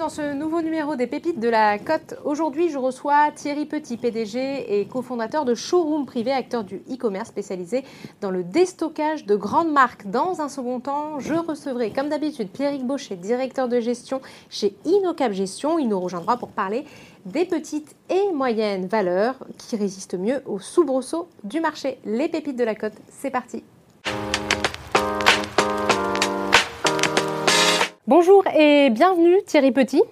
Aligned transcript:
dans 0.00 0.08
ce 0.08 0.32
nouveau 0.32 0.62
numéro 0.62 0.96
des 0.96 1.06
Pépites 1.06 1.40
de 1.40 1.48
la 1.50 1.78
Côte. 1.78 2.14
Aujourd'hui, 2.24 2.70
je 2.70 2.78
reçois 2.78 3.30
Thierry 3.34 3.66
Petit, 3.66 3.98
PDG 3.98 4.80
et 4.80 4.86
cofondateur 4.86 5.44
de 5.44 5.54
Showroom 5.54 6.06
Privé, 6.06 6.32
acteur 6.32 6.64
du 6.64 6.76
e-commerce 6.90 7.28
spécialisé 7.28 7.84
dans 8.22 8.30
le 8.30 8.42
déstockage 8.42 9.26
de 9.26 9.36
grandes 9.36 9.70
marques. 9.70 10.10
Dans 10.10 10.40
un 10.40 10.48
second 10.48 10.80
temps, 10.80 11.18
je 11.18 11.34
recevrai, 11.34 11.90
comme 11.90 12.08
d'habitude, 12.08 12.48
Pierrick 12.48 12.86
Baucher, 12.86 13.16
directeur 13.16 13.68
de 13.68 13.78
gestion 13.78 14.22
chez 14.48 14.74
Inocap 14.86 15.32
Gestion. 15.32 15.78
Il 15.78 15.88
nous 15.88 16.00
rejoindra 16.00 16.38
pour 16.38 16.48
parler 16.48 16.86
des 17.26 17.44
petites 17.44 17.94
et 18.08 18.32
moyennes 18.32 18.86
valeurs 18.86 19.34
qui 19.58 19.76
résistent 19.76 20.18
mieux 20.18 20.40
aux 20.46 20.60
soubresauts 20.60 21.28
du 21.44 21.60
marché. 21.60 21.98
Les 22.06 22.28
Pépites 22.28 22.56
de 22.56 22.64
la 22.64 22.74
Côte, 22.74 22.94
c'est 23.10 23.30
parti. 23.30 23.62
Bonjour 28.10 28.42
et 28.58 28.90
bienvenue 28.90 29.36
Thierry 29.46 29.70
Petit. 29.70 30.02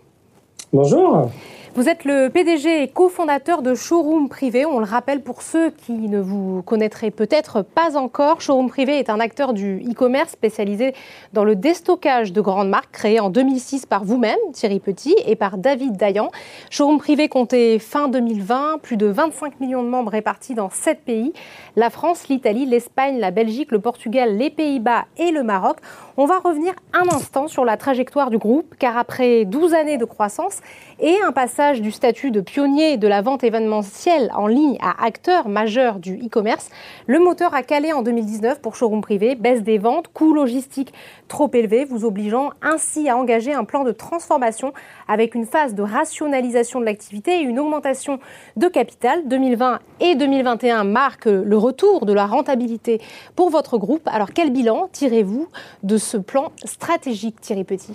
Bonjour. 0.73 1.29
Vous 1.75 1.89
êtes 1.89 2.05
le 2.05 2.29
PDG 2.29 2.83
et 2.83 2.89
cofondateur 2.89 3.61
de 3.61 3.75
Showroom 3.75 4.29
Privé. 4.29 4.65
On 4.65 4.79
le 4.79 4.84
rappelle 4.84 5.20
pour 5.20 5.43
ceux 5.43 5.70
qui 5.70 5.93
ne 5.93 6.20
vous 6.20 6.62
connaîtraient 6.62 7.11
peut-être 7.11 7.62
pas 7.62 7.97
encore. 7.97 8.41
Showroom 8.41 8.69
Privé 8.69 8.98
est 8.98 9.11
un 9.11 9.19
acteur 9.19 9.53
du 9.53 9.83
e-commerce 9.89 10.30
spécialisé 10.30 10.95
dans 11.33 11.42
le 11.42 11.56
déstockage 11.56 12.33
de 12.33 12.41
grandes 12.41 12.69
marques 12.69 12.92
créé 12.92 13.19
en 13.19 13.30
2006 13.30 13.87
par 13.87 14.05
vous-même, 14.05 14.39
Thierry 14.53 14.78
Petit, 14.78 15.17
et 15.27 15.34
par 15.34 15.59
David 15.59 15.97
Dayan. 15.97 16.31
Showroom 16.70 16.98
Privé 16.98 17.28
comptait 17.28 17.81
fin 17.81 18.06
2020 18.06 18.78
plus 18.81 18.97
de 18.97 19.06
25 19.06 19.59
millions 19.61 19.83
de 19.83 19.89
membres 19.89 20.12
répartis 20.12 20.55
dans 20.55 20.70
7 20.70 21.00
pays 21.00 21.33
la 21.77 21.91
France, 21.91 22.28
l'Italie, 22.28 22.67
l'Espagne, 22.67 23.19
la 23.19 23.31
Belgique, 23.31 23.70
le 23.70 23.81
Portugal, 23.81 24.37
les 24.37 24.50
Pays-Bas 24.50 25.05
et 25.17 25.31
le 25.31 25.42
Maroc. 25.44 25.78
On 26.20 26.27
va 26.27 26.41
revenir 26.41 26.74
un 26.92 27.08
instant 27.14 27.47
sur 27.47 27.64
la 27.64 27.77
trajectoire 27.77 28.30
du 28.30 28.38
groupe, 28.38 28.74
car 28.77 28.98
après 28.98 29.44
12 29.44 29.72
années 29.72 29.98
de 29.98 30.05
croissance 30.05 30.58
et 30.98 31.14
un 31.25 31.30
passage 31.30 31.80
du 31.80 31.92
statut 31.92 32.33
de 32.33 32.41
pionnier 32.41 32.97
de 32.97 33.06
la 33.06 33.22
vente 33.22 33.44
événementielle 33.44 34.28
en 34.34 34.48
ligne 34.48 34.78
à 34.80 35.05
acteur 35.05 35.48
majeur 35.48 36.00
du 36.00 36.16
e-commerce, 36.16 36.70
le 37.06 37.20
moteur 37.20 37.55
a 37.55 37.62
calé 37.62 37.92
en 37.92 38.02
2019 38.02 38.60
pour 38.60 38.75
showroom 38.75 39.00
privé, 39.00 39.36
baisse 39.36 39.62
des 39.62 39.78
ventes, 39.78 40.08
coûts 40.08 40.34
logistiques 40.34 40.92
trop 41.28 41.48
élevés, 41.55 41.84
vous 41.84 42.05
obligeant 42.05 42.50
ainsi 42.62 43.08
à 43.08 43.16
engager 43.16 43.55
un 43.55 43.62
plan 43.62 43.84
de 43.84 43.92
transformation 43.92 44.72
avec 45.06 45.36
une 45.36 45.47
phase 45.47 45.77
de 45.77 45.82
rationalisation 45.82 46.80
de 46.80 46.84
l'activité 46.84 47.38
et 47.38 47.42
une 47.42 47.60
augmentation 47.60 48.19
de 48.56 48.66
capital. 48.66 49.28
2020 49.28 49.78
et 50.00 50.16
2021 50.16 50.82
marquent 50.82 51.27
le 51.27 51.56
retour 51.56 52.06
de 52.06 52.12
la 52.12 52.27
rentabilité 52.27 53.00
pour 53.36 53.50
votre 53.50 53.78
groupe. 53.78 54.08
Alors 54.08 54.32
quel 54.32 54.50
bilan 54.50 54.88
tirez-vous 54.91 55.47
de 55.84 55.97
ce 55.97 56.08
plan 56.17 56.53
stratégique, 56.64 57.41
Thierry 57.41 57.64
Petit 57.64 57.92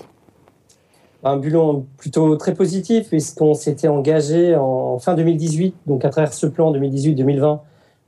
un 1.23 1.38
bilan 1.38 1.86
plutôt 1.97 2.36
très 2.36 2.53
positif 2.53 3.08
puisqu'on 3.08 3.53
s'était 3.53 3.88
engagé 3.88 4.55
en 4.55 5.00
fin 5.00 5.14
2018, 5.14 5.75
donc 5.88 6.03
à 6.05 6.09
travers 6.09 6.33
ce 6.33 6.45
plan 6.45 6.73
2018-2020, 6.73 7.59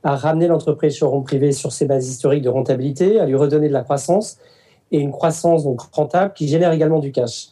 à 0.04 0.16
ramener 0.16 0.46
l'entreprise 0.46 0.94
showroom 0.94 1.24
privé 1.24 1.52
sur 1.52 1.72
ses 1.72 1.86
bases 1.86 2.08
historiques 2.08 2.42
de 2.42 2.48
rentabilité, 2.48 3.18
à 3.18 3.26
lui 3.26 3.34
redonner 3.34 3.68
de 3.68 3.72
la 3.72 3.82
croissance 3.82 4.38
et 4.92 4.98
une 4.98 5.10
croissance 5.10 5.64
donc 5.64 5.80
rentable 5.92 6.32
qui 6.34 6.46
génère 6.46 6.72
également 6.72 7.00
du 7.00 7.10
cash. 7.10 7.48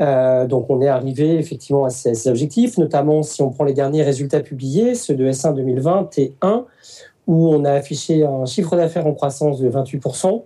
Euh, 0.00 0.46
donc 0.46 0.66
on 0.70 0.80
est 0.80 0.88
arrivé 0.88 1.34
effectivement 1.34 1.84
à 1.84 1.90
ces, 1.90 2.28
objectifs, 2.28 2.78
notamment 2.78 3.22
si 3.24 3.42
on 3.42 3.50
prend 3.50 3.64
les 3.64 3.74
derniers 3.74 4.04
résultats 4.04 4.40
publiés, 4.40 4.94
ceux 4.94 5.14
de 5.14 5.28
S1 5.28 5.54
2020 5.54 6.10
T1, 6.12 6.64
où 7.26 7.48
on 7.48 7.64
a 7.64 7.72
affiché 7.72 8.24
un 8.24 8.46
chiffre 8.46 8.76
d'affaires 8.76 9.06
en 9.06 9.12
croissance 9.12 9.60
de 9.60 9.68
28%. 9.68 10.44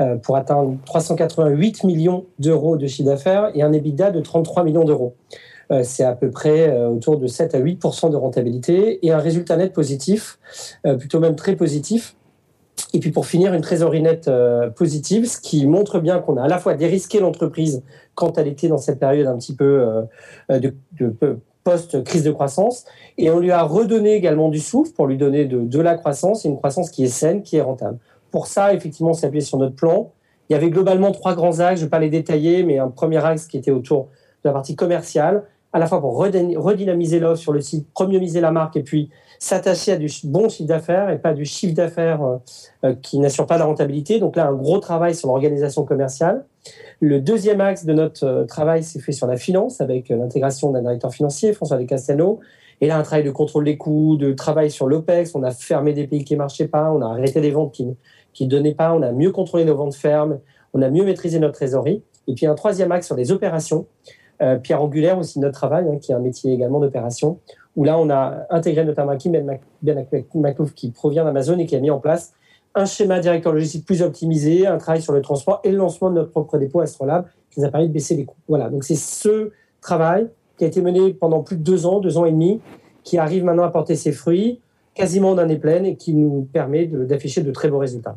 Euh, 0.00 0.16
pour 0.16 0.36
atteindre 0.36 0.76
388 0.86 1.84
millions 1.84 2.24
d'euros 2.40 2.76
de 2.76 2.86
chiffre 2.88 3.08
d'affaires 3.08 3.50
et 3.54 3.62
un 3.62 3.72
EBITDA 3.72 4.10
de 4.10 4.20
33 4.20 4.64
millions 4.64 4.84
d'euros. 4.84 5.14
Euh, 5.70 5.82
c'est 5.84 6.02
à 6.02 6.14
peu 6.14 6.30
près 6.30 6.76
autour 6.86 7.18
de 7.18 7.28
7 7.28 7.54
à 7.54 7.58
8 7.58 7.80
de 8.10 8.16
rentabilité 8.16 9.06
et 9.06 9.12
un 9.12 9.18
résultat 9.18 9.56
net 9.56 9.72
positif, 9.72 10.38
plutôt 10.98 11.20
même 11.20 11.36
très 11.36 11.54
positif, 11.54 12.16
et 12.92 13.00
puis 13.00 13.10
pour 13.10 13.26
finir, 13.26 13.54
une 13.54 13.60
trésorerie 13.60 14.02
nette 14.02 14.28
euh, 14.28 14.70
positive, 14.70 15.26
ce 15.26 15.40
qui 15.40 15.66
montre 15.66 15.98
bien 15.98 16.20
qu'on 16.20 16.36
a 16.36 16.44
à 16.44 16.48
la 16.48 16.58
fois 16.58 16.74
dérisqué 16.74 17.20
l'entreprise 17.20 17.82
quand 18.14 18.38
elle 18.38 18.46
était 18.46 18.68
dans 18.68 18.78
cette 18.78 19.00
période 19.00 19.26
un 19.26 19.36
petit 19.36 19.54
peu 19.54 20.04
euh, 20.50 20.60
de, 20.60 20.74
post-crise 21.64 22.22
de 22.22 22.30
croissance, 22.30 22.84
et 23.16 23.30
on 23.30 23.40
lui 23.40 23.50
a 23.50 23.62
redonné 23.62 24.14
également 24.14 24.48
du 24.48 24.60
souffle 24.60 24.92
pour 24.92 25.06
lui 25.06 25.16
donner 25.16 25.46
de, 25.46 25.80
la 25.80 25.94
croissance, 25.94 26.44
et 26.44 26.48
une 26.48 26.56
croissance 26.56 26.90
qui 26.90 27.04
est 27.04 27.08
saine, 27.08 27.42
qui 27.42 27.56
est 27.56 27.62
rentable. 27.62 27.98
Pour 28.34 28.48
ça, 28.48 28.74
effectivement, 28.74 29.10
on 29.10 29.14
s'est 29.14 29.28
appuyé 29.28 29.44
sur 29.44 29.58
notre 29.58 29.76
plan. 29.76 30.10
Il 30.48 30.54
y 30.54 30.56
avait 30.56 30.68
globalement 30.68 31.12
trois 31.12 31.36
grands 31.36 31.60
axes, 31.60 31.78
je 31.78 31.84
ne 31.84 31.86
vais 31.86 31.90
pas 31.90 32.00
les 32.00 32.10
détailler, 32.10 32.64
mais 32.64 32.80
un 32.80 32.88
premier 32.88 33.24
axe 33.24 33.46
qui 33.46 33.56
était 33.56 33.70
autour 33.70 34.08
de 34.42 34.48
la 34.48 34.52
partie 34.52 34.74
commerciale, 34.74 35.44
à 35.72 35.78
la 35.78 35.86
fois 35.86 36.00
pour 36.00 36.16
redynamiser 36.18 37.20
l'offre 37.20 37.40
sur 37.40 37.52
le 37.52 37.60
site, 37.60 37.86
premiumiser 37.94 38.40
la 38.40 38.50
marque, 38.50 38.74
et 38.74 38.82
puis 38.82 39.08
s'attacher 39.38 39.92
à 39.92 39.96
du 39.96 40.08
bon 40.24 40.48
chiffre 40.48 40.66
d'affaires 40.66 41.10
et 41.10 41.18
pas 41.18 41.32
du 41.32 41.44
chiffre 41.44 41.74
d'affaires 41.74 42.24
euh, 42.24 42.38
euh, 42.82 42.94
qui 43.00 43.20
n'assure 43.20 43.46
pas 43.46 43.56
la 43.56 43.66
rentabilité. 43.66 44.18
Donc 44.18 44.34
là, 44.34 44.48
un 44.48 44.54
gros 44.54 44.80
travail 44.80 45.14
sur 45.14 45.28
l'organisation 45.28 45.84
commerciale. 45.84 46.44
Le 46.98 47.20
deuxième 47.20 47.60
axe 47.60 47.84
de 47.84 47.92
notre 47.92 48.26
euh, 48.26 48.44
travail 48.46 48.82
s'est 48.82 48.98
fait 48.98 49.12
sur 49.12 49.28
la 49.28 49.36
finance 49.36 49.80
avec 49.80 50.08
l'intégration 50.08 50.72
d'un 50.72 50.80
directeur 50.82 51.12
financier, 51.14 51.52
François 51.52 51.76
De 51.76 51.84
Castano. 51.84 52.40
Et 52.80 52.86
là, 52.86 52.98
un 52.98 53.02
travail 53.02 53.24
de 53.24 53.30
contrôle 53.30 53.64
des 53.64 53.76
coûts, 53.76 54.16
de 54.16 54.32
travail 54.32 54.70
sur 54.70 54.86
l'OPEX. 54.86 55.34
On 55.34 55.42
a 55.42 55.50
fermé 55.50 55.92
des 55.92 56.06
pays 56.06 56.24
qui 56.24 56.34
ne 56.34 56.38
marchaient 56.38 56.68
pas, 56.68 56.90
on 56.92 57.00
a 57.02 57.06
arrêté 57.06 57.40
des 57.40 57.50
ventes 57.50 57.72
qui 57.72 58.44
ne 58.44 58.50
donnaient 58.50 58.74
pas, 58.74 58.92
on 58.92 59.02
a 59.02 59.12
mieux 59.12 59.30
contrôlé 59.30 59.64
nos 59.64 59.76
ventes 59.76 59.94
fermes, 59.94 60.40
on 60.72 60.82
a 60.82 60.90
mieux 60.90 61.04
maîtrisé 61.04 61.38
notre 61.38 61.54
trésorerie. 61.54 62.02
Et 62.26 62.34
puis 62.34 62.46
un 62.46 62.54
troisième 62.54 62.92
axe 62.92 63.06
sur 63.06 63.16
les 63.16 63.32
opérations. 63.32 63.86
pierre 64.62 64.82
angulaire 64.82 65.18
aussi 65.18 65.38
notre 65.38 65.54
travail, 65.54 65.86
hein, 65.88 65.98
qui 66.00 66.12
est 66.12 66.14
un 66.14 66.20
métier 66.20 66.52
également 66.52 66.80
d'opération, 66.80 67.38
où 67.76 67.84
là, 67.84 67.98
on 67.98 68.10
a 68.10 68.46
intégré 68.50 68.84
notamment 68.84 69.16
Kim 69.16 69.32
Ben 69.32 69.58
Maklouf 70.34 70.74
qui 70.74 70.90
provient 70.90 71.24
d'Amazon 71.24 71.58
et 71.58 71.66
qui 71.66 71.76
a 71.76 71.80
mis 71.80 71.90
en 71.90 72.00
place 72.00 72.32
un 72.74 72.86
schéma 72.86 73.20
directeur 73.20 73.52
logistique 73.52 73.86
plus 73.86 74.02
optimisé, 74.02 74.66
un 74.66 74.78
travail 74.78 75.00
sur 75.00 75.12
le 75.12 75.22
transport 75.22 75.60
et 75.64 75.70
le 75.70 75.78
lancement 75.78 76.10
de 76.10 76.16
notre 76.16 76.30
propre 76.30 76.58
dépôt 76.58 76.80
Astrolab 76.80 77.26
qui 77.50 77.60
nous 77.60 77.66
a 77.66 77.70
permis 77.70 77.88
de 77.88 77.92
baisser 77.92 78.16
les 78.16 78.24
coûts. 78.24 78.36
Voilà, 78.48 78.68
donc 78.68 78.84
c'est 78.84 78.96
ce 78.96 79.52
travail 79.80 80.28
qui 80.56 80.64
a 80.64 80.66
été 80.66 80.82
mené 80.82 81.14
pendant 81.14 81.42
plus 81.42 81.56
de 81.56 81.62
deux 81.62 81.86
ans, 81.86 82.00
deux 82.00 82.18
ans 82.18 82.24
et 82.24 82.32
demi, 82.32 82.60
qui 83.02 83.18
arrive 83.18 83.44
maintenant 83.44 83.64
à 83.64 83.70
porter 83.70 83.96
ses 83.96 84.12
fruits 84.12 84.60
quasiment 84.94 85.30
en 85.30 85.38
année 85.38 85.58
pleine 85.58 85.84
et 85.84 85.96
qui 85.96 86.14
nous 86.14 86.48
permet 86.52 86.86
d'afficher 86.86 87.42
de 87.42 87.50
très 87.50 87.68
beaux 87.68 87.78
résultats. 87.78 88.16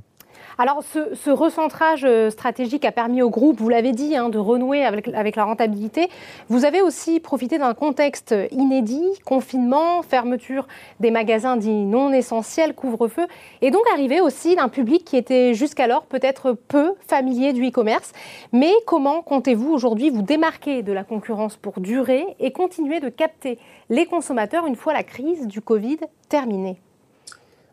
Alors, 0.59 0.81
ce, 0.81 1.29
recentrage 1.29 2.03
euh, 2.03 2.31
stratégique 2.31 2.83
a 2.83 2.91
permis 2.91 3.21
au 3.21 3.29
groupe, 3.29 3.59
vous 3.59 3.69
l'avez 3.69 3.91
dit, 3.91 4.17
hein, 4.17 4.29
de 4.29 4.39
renouer 4.39 4.83
avec, 4.83 5.35
la 5.35 5.45
rentabilité. 5.45 6.09
Vous 6.49 6.65
avez 6.65 6.81
aussi 6.81 7.19
profité 7.19 7.59
d'un 7.59 7.75
contexte 7.75 8.33
inédit, 8.49 9.05
confinement, 9.23 10.01
fermeture 10.01 10.67
des 10.99 11.11
magasins 11.11 11.57
dits 11.57 11.69
non 11.69 12.11
essentiels, 12.11 12.73
couvre-feu, 12.73 13.27
et 13.61 13.69
donc 13.69 13.83
arrivé 13.93 14.19
aussi 14.19 14.55
d'un 14.55 14.67
public 14.67 15.05
qui 15.05 15.15
était 15.15 15.53
jusqu'alors 15.53 16.07
peut-être 16.07 16.53
peu 16.53 16.93
familier 17.07 17.53
du 17.53 17.67
e-commerce. 17.67 18.11
Mais 18.51 18.73
comment 18.87 19.21
comptez-vous 19.21 19.71
aujourd'hui 19.71 20.09
vous 20.09 20.23
démarquer 20.23 20.81
de 20.81 20.91
la 20.91 21.03
concurrence 21.03 21.55
pour 21.55 21.79
durer 21.79 22.25
et 22.39 22.51
continuer 22.51 22.99
de 22.99 23.09
capter 23.09 23.59
les 23.91 24.07
consommateurs 24.07 24.65
une 24.65 24.75
fois 24.75 24.93
la 24.93 25.03
crise 25.03 25.45
du 25.45 25.61
Covid 25.61 25.99
terminée? 26.29 26.79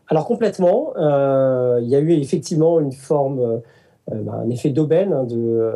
Alors 0.09 0.27
complètement, 0.27 0.93
euh, 0.97 1.81
il 1.83 1.89
y 1.89 1.97
a 1.97 1.99
eu 1.99 2.13
effectivement 2.13 2.79
une 2.81 2.93
forme, 2.93 3.41
euh, 3.41 4.23
bah, 4.23 4.43
un 4.45 4.51
effet 4.51 4.71
d'aubaine 4.71 5.13
hein, 5.13 5.25
de, 5.25 5.73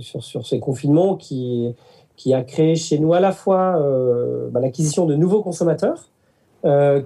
sur, 0.00 0.46
ces 0.46 0.60
confinements 0.60 1.16
qui, 1.16 1.74
a 2.32 2.42
créé 2.42 2.76
chez 2.76 2.98
nous 2.98 3.14
à 3.14 3.20
la 3.20 3.32
fois 3.32 3.78
euh, 3.78 4.48
bah, 4.50 4.60
l'acquisition 4.60 5.06
de 5.06 5.14
nouveaux 5.14 5.42
consommateurs 5.42 6.10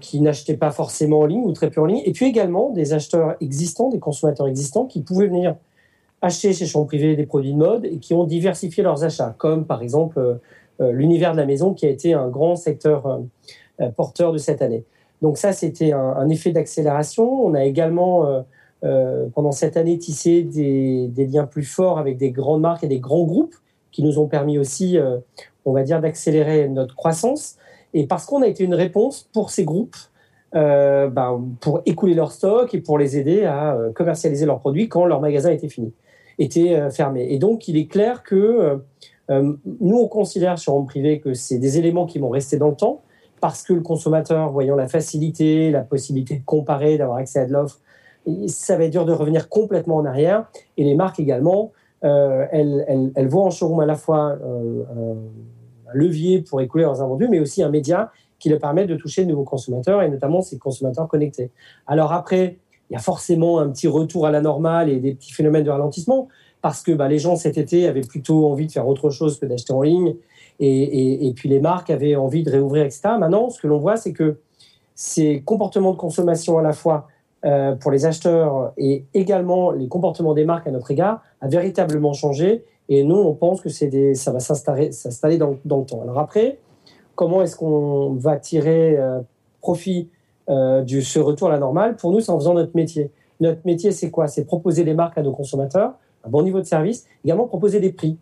qui 0.00 0.20
n'achetaient 0.20 0.56
pas 0.56 0.70
forcément 0.70 1.18
en 1.18 1.26
ligne 1.26 1.42
ou 1.42 1.50
très 1.50 1.68
peu 1.68 1.80
en 1.80 1.86
ligne, 1.86 2.02
et 2.04 2.12
puis 2.12 2.26
également 2.26 2.70
des 2.70 2.92
acheteurs 2.92 3.34
existants, 3.40 3.88
des 3.88 3.98
consommateurs 3.98 4.46
existants 4.46 4.84
qui 4.84 5.02
pouvaient 5.02 5.26
venir 5.26 5.56
acheter 6.22 6.52
chez 6.52 6.64
Champs 6.64 6.84
Privé 6.84 7.16
des 7.16 7.26
produits 7.26 7.54
de 7.54 7.58
mode 7.58 7.84
et 7.84 7.98
qui 7.98 8.14
ont 8.14 8.22
diversifié 8.22 8.84
leurs 8.84 9.02
achats, 9.02 9.34
comme 9.36 9.66
par 9.66 9.82
exemple 9.82 10.38
l'univers 10.78 11.32
de 11.32 11.38
la 11.38 11.44
maison 11.44 11.74
qui 11.74 11.86
a 11.86 11.88
été 11.88 12.14
un 12.14 12.28
grand 12.28 12.54
secteur 12.54 13.20
porteur 13.96 14.30
de 14.32 14.38
cette 14.38 14.62
année. 14.62 14.84
Donc 15.22 15.38
ça, 15.38 15.52
c'était 15.52 15.92
un, 15.92 16.28
effet 16.28 16.52
d'accélération. 16.52 17.44
On 17.44 17.54
a 17.54 17.64
également, 17.64 18.26
euh, 18.26 18.40
euh, 18.84 19.26
pendant 19.34 19.52
cette 19.52 19.76
année, 19.76 19.98
tissé 19.98 20.42
des, 20.42 21.26
liens 21.26 21.46
plus 21.46 21.64
forts 21.64 21.98
avec 21.98 22.18
des 22.18 22.30
grandes 22.30 22.60
marques 22.60 22.84
et 22.84 22.88
des 22.88 23.00
grands 23.00 23.24
groupes 23.24 23.54
qui 23.90 24.02
nous 24.02 24.18
ont 24.18 24.26
permis 24.26 24.58
aussi, 24.58 24.98
euh, 24.98 25.18
on 25.64 25.72
va 25.72 25.82
dire, 25.82 26.00
d'accélérer 26.00 26.68
notre 26.68 26.94
croissance. 26.94 27.56
Et 27.94 28.06
parce 28.06 28.26
qu'on 28.26 28.42
a 28.42 28.46
été 28.46 28.64
une 28.64 28.74
réponse 28.74 29.28
pour 29.32 29.50
ces 29.50 29.64
groupes, 29.64 29.96
ben, 30.52 31.44
pour 31.60 31.82
écouler 31.84 32.14
leur 32.14 32.32
stock 32.32 32.74
et 32.74 32.80
pour 32.80 32.96
les 32.96 33.18
aider 33.18 33.44
à 33.44 33.76
commercialiser 33.94 34.46
leurs 34.46 34.60
produits 34.60 34.88
quand 34.88 35.04
leur 35.04 35.20
magasin 35.20 35.50
était 35.50 35.68
fini, 35.68 35.92
était 36.38 36.90
fermé. 36.90 37.26
Et 37.30 37.38
donc, 37.38 37.68
il 37.68 37.76
est 37.76 37.86
clair 37.86 38.22
que 38.22 38.80
nous, 39.28 39.96
on 39.96 40.08
considère 40.08 40.58
sur 40.58 40.74
Home 40.74 40.86
Privé 40.86 41.20
que 41.20 41.34
c'est 41.34 41.58
des 41.58 41.78
éléments 41.78 42.06
qui 42.06 42.18
vont 42.18 42.30
rester 42.30 42.56
dans 42.56 42.68
le 42.68 42.76
temps 42.76 43.02
parce 43.40 43.62
que 43.62 43.72
le 43.72 43.80
consommateur, 43.80 44.50
voyant 44.50 44.76
la 44.76 44.88
facilité, 44.88 45.70
la 45.70 45.82
possibilité 45.82 46.36
de 46.36 46.44
comparer, 46.44 46.98
d'avoir 46.98 47.18
accès 47.18 47.40
à 47.40 47.46
de 47.46 47.52
l'offre, 47.52 47.80
ça 48.46 48.76
va 48.76 48.84
être 48.84 48.90
dur 48.90 49.04
de 49.04 49.12
revenir 49.12 49.48
complètement 49.48 49.96
en 49.96 50.04
arrière. 50.04 50.46
Et 50.76 50.84
les 50.84 50.94
marques 50.94 51.20
également, 51.20 51.72
elle, 52.02 53.12
elle, 53.16 53.28
voit 53.28 53.44
en 53.44 53.50
showroom 53.50 53.80
à 53.80 53.86
la 53.86 53.96
fois 53.96 54.38
un 55.88 55.94
levier 55.94 56.42
pour 56.42 56.60
écouler 56.60 56.84
leurs 56.84 57.02
invendus, 57.02 57.28
mais 57.28 57.40
aussi 57.40 57.62
un 57.62 57.70
média 57.70 58.10
qui 58.38 58.48
leur 58.48 58.60
permet 58.60 58.86
de 58.86 58.96
toucher 58.96 59.24
de 59.24 59.30
nouveaux 59.30 59.44
consommateurs 59.44 60.02
et 60.02 60.08
notamment 60.08 60.42
ces 60.42 60.58
consommateurs 60.58 61.08
connectés. 61.08 61.50
Alors 61.86 62.12
après, 62.12 62.58
il 62.90 62.94
y 62.94 62.96
a 62.96 63.00
forcément 63.00 63.58
un 63.58 63.68
petit 63.70 63.88
retour 63.88 64.26
à 64.26 64.30
la 64.30 64.40
normale 64.40 64.88
et 64.88 65.00
des 65.00 65.14
petits 65.14 65.32
phénomènes 65.32 65.64
de 65.64 65.70
ralentissement 65.70 66.28
parce 66.62 66.82
que 66.82 66.92
bah, 66.92 67.08
les 67.08 67.18
gens 67.18 67.36
cet 67.36 67.58
été 67.58 67.86
avaient 67.86 68.00
plutôt 68.00 68.48
envie 68.48 68.66
de 68.66 68.72
faire 68.72 68.88
autre 68.88 69.10
chose 69.10 69.38
que 69.38 69.46
d'acheter 69.46 69.72
en 69.72 69.82
ligne 69.82 70.14
et, 70.60 71.32
puis 71.36 71.48
les 71.48 71.60
marques 71.60 71.90
avaient 71.90 72.16
envie 72.16 72.42
de 72.42 72.50
réouvrir, 72.50 72.84
etc. 72.84 73.10
Maintenant, 73.18 73.50
ce 73.50 73.60
que 73.60 73.66
l'on 73.66 73.78
voit, 73.78 73.96
c'est 73.96 74.12
que 74.12 74.38
ces 74.94 75.42
comportements 75.42 75.92
de 75.92 75.96
consommation 75.96 76.58
à 76.58 76.62
la 76.62 76.72
fois 76.72 77.06
euh, 77.44 77.76
pour 77.76 77.92
les 77.92 78.04
acheteurs 78.04 78.72
et 78.76 79.04
également 79.14 79.70
les 79.70 79.86
comportements 79.86 80.34
des 80.34 80.44
marques 80.44 80.66
à 80.66 80.72
notre 80.72 80.90
égard 80.90 81.22
a 81.40 81.46
véritablement 81.46 82.12
changé. 82.12 82.64
Et 82.88 83.04
nous, 83.04 83.16
on 83.16 83.34
pense 83.34 83.60
que 83.60 83.68
ça 83.68 84.32
va 84.32 84.40
s'installer 84.40 85.38
dans, 85.38 85.56
dans, 85.64 85.78
le 85.78 85.84
temps. 85.84 86.02
Alors 86.02 86.18
après, 86.18 86.58
comment 87.14 87.42
est-ce 87.42 87.54
qu'on 87.54 88.14
va 88.14 88.38
tirer 88.38 88.96
euh, 88.96 89.20
profit 89.60 90.08
euh, 90.48 90.82
de 90.82 91.00
ce 91.00 91.20
retour 91.20 91.48
à 91.48 91.52
la 91.52 91.58
normale? 91.58 91.96
Pour 91.96 92.10
nous, 92.10 92.20
c'est 92.20 92.30
en 92.30 92.38
faisant 92.38 92.54
notre 92.54 92.74
métier. 92.74 93.12
Notre 93.40 93.60
métier, 93.64 93.92
c'est 93.92 94.10
quoi? 94.10 94.26
C'est 94.26 94.44
proposer 94.44 94.82
les 94.82 94.94
marques 94.94 95.16
à 95.16 95.22
nos 95.22 95.32
consommateurs, 95.32 95.92
un 96.24 96.30
bon 96.30 96.42
niveau 96.42 96.58
de 96.58 96.66
service, 96.66 97.06
également 97.24 97.46
proposer 97.46 97.78
des 97.78 97.92
prix. 97.92 98.18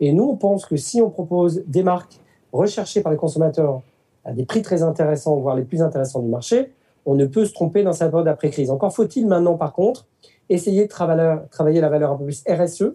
Et 0.00 0.12
nous, 0.12 0.24
on 0.24 0.36
pense 0.36 0.66
que 0.66 0.76
si 0.76 1.00
on 1.00 1.10
propose 1.10 1.62
des 1.66 1.82
marques 1.82 2.20
recherchées 2.52 3.00
par 3.00 3.12
les 3.12 3.18
consommateurs 3.18 3.82
à 4.24 4.32
des 4.32 4.44
prix 4.44 4.62
très 4.62 4.82
intéressants, 4.82 5.36
voire 5.36 5.56
les 5.56 5.62
plus 5.62 5.82
intéressants 5.82 6.20
du 6.20 6.28
marché, 6.28 6.72
on 7.06 7.14
ne 7.14 7.26
peut 7.26 7.46
se 7.46 7.52
tromper 7.52 7.82
dans 7.82 7.92
sa 7.92 8.08
période 8.08 8.26
d'après-crise. 8.26 8.70
Encore 8.70 8.94
faut-il 8.94 9.26
maintenant, 9.26 9.56
par 9.56 9.72
contre, 9.72 10.06
essayer 10.48 10.84
de 10.84 10.88
travailler, 10.88 11.80
la 11.80 11.88
valeur 11.88 12.12
un 12.12 12.16
peu 12.16 12.24
plus 12.24 12.44
RSE, 12.48 12.94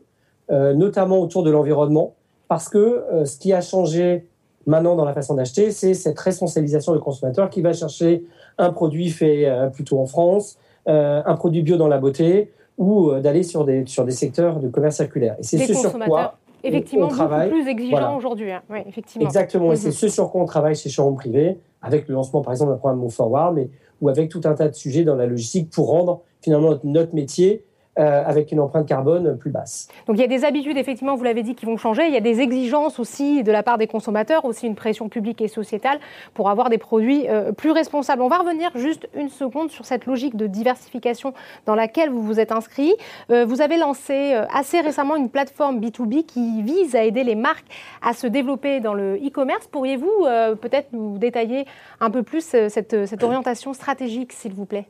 euh, 0.51 0.73
notamment 0.73 1.19
autour 1.19 1.43
de 1.43 1.51
l'environnement, 1.51 2.13
parce 2.47 2.69
que 2.69 2.77
euh, 2.77 3.25
ce 3.25 3.37
qui 3.37 3.53
a 3.53 3.61
changé 3.61 4.27
maintenant 4.65 4.95
dans 4.95 5.05
la 5.05 5.13
façon 5.13 5.33
d'acheter, 5.33 5.71
c'est 5.71 5.93
cette 5.93 6.19
responsabilisation 6.19 6.93
du 6.93 6.99
consommateur 6.99 7.49
qui 7.49 7.61
va 7.61 7.73
chercher 7.73 8.23
un 8.57 8.71
produit 8.71 9.09
fait 9.09 9.45
euh, 9.47 9.67
plutôt 9.67 9.99
en 9.99 10.05
France, 10.05 10.57
un 10.85 11.35
produit 11.35 11.61
bio 11.61 11.77
dans 11.77 11.87
la 11.87 11.97
beauté, 11.97 12.51
ou 12.77 13.13
d'aller 13.13 13.43
sur 13.43 13.63
des, 13.63 13.85
sur 13.85 14.03
des 14.03 14.11
secteurs 14.11 14.59
de 14.59 14.67
commerce 14.67 14.97
circulaire. 14.97 15.37
Et 15.39 15.43
c'est 15.43 15.57
ce 15.59 15.73
sur 15.73 15.97
quoi 15.97 16.35
effectivement 16.63 17.07
on 17.07 17.09
travaille. 17.09 17.49
plus 17.49 17.67
exigeant 17.67 18.17
aujourd'hui. 18.17 18.51
Hein. 18.51 18.61
effectivement. 18.87 19.27
Exactement, 19.27 19.71
et 19.73 19.75
c'est 19.75 19.89
mhm. 19.89 19.93
ce 19.93 20.07
sur 20.07 20.31
quoi 20.31 20.41
on 20.41 20.45
travaille 20.45 20.75
chez 20.75 20.89
Showroom 20.89 21.15
Privé, 21.15 21.59
avec 21.81 22.07
le 22.07 22.15
lancement 22.15 22.41
par 22.41 22.53
exemple 22.53 22.71
d'un 22.71 22.77
programme 22.77 22.99
Move 22.99 23.13
Forward, 23.13 23.55
mais 23.55 23.69
ou 24.01 24.09
avec 24.09 24.29
tout 24.29 24.41
un 24.45 24.53
tas 24.53 24.67
de 24.67 24.75
sujets 24.75 25.03
dans 25.03 25.15
la 25.15 25.25
logistique 25.25 25.69
pour 25.69 25.89
rendre 25.89 26.21
finalement 26.41 26.77
notre 26.83 27.15
métier 27.15 27.63
euh, 27.99 28.23
avec 28.25 28.51
une 28.51 28.59
empreinte 28.59 28.87
carbone 28.87 29.37
plus 29.37 29.51
basse. 29.51 29.87
Donc 30.07 30.17
il 30.17 30.21
y 30.21 30.23
a 30.23 30.27
des 30.27 30.45
habitudes, 30.45 30.77
effectivement, 30.77 31.15
vous 31.15 31.23
l'avez 31.23 31.43
dit, 31.43 31.53
qui 31.53 31.67
vont 31.67 31.77
changer. 31.77 32.07
Il 32.07 32.13
y 32.13 32.17
a 32.17 32.21
des 32.21 32.41
exigences 32.41 32.97
aussi 32.97 33.43
de 33.43 33.51
la 33.51 33.61
part 33.61 33.77
des 33.77 33.85
consommateurs, 33.85 34.45
aussi 34.45 34.65
une 34.65 34.73
pression 34.73 35.09
publique 35.09 35.41
et 35.41 35.47
sociétale 35.47 35.99
pour 36.33 36.49
avoir 36.49 36.71
des 36.71 36.79
produits 36.79 37.29
euh, 37.29 37.51
plus 37.51 37.69
responsables. 37.69 38.23
On 38.23 38.29
va 38.29 38.39
revenir 38.39 38.71
juste 38.75 39.07
une 39.15 39.29
seconde 39.29 39.69
sur 39.69 39.85
cette 39.85 40.07
logique 40.07 40.35
de 40.35 40.47
diversification 40.47 41.35
dans 41.67 41.75
laquelle 41.75 42.09
vous 42.09 42.23
vous 42.23 42.39
êtes 42.39 42.51
inscrit. 42.51 42.95
Euh, 43.29 43.45
vous 43.45 43.61
avez 43.61 43.77
lancé 43.77 44.33
assez 44.51 44.81
récemment 44.81 45.15
une 45.15 45.29
plateforme 45.29 45.79
B2B 45.79 46.25
qui 46.25 46.63
vise 46.63 46.95
à 46.95 47.03
aider 47.03 47.23
les 47.23 47.35
marques 47.35 47.67
à 48.01 48.13
se 48.13 48.25
développer 48.25 48.79
dans 48.79 48.95
le 48.95 49.17
e-commerce. 49.17 49.67
Pourriez-vous 49.67 50.25
peut-être 50.59 50.93
nous 50.93 51.19
détailler 51.19 51.67
un 51.99 52.09
peu 52.09 52.23
plus 52.23 52.41
cette, 52.41 53.05
cette 53.05 53.23
orientation 53.23 53.73
stratégique, 53.73 54.33
s'il 54.33 54.53
vous 54.53 54.65
plaît? 54.65 54.87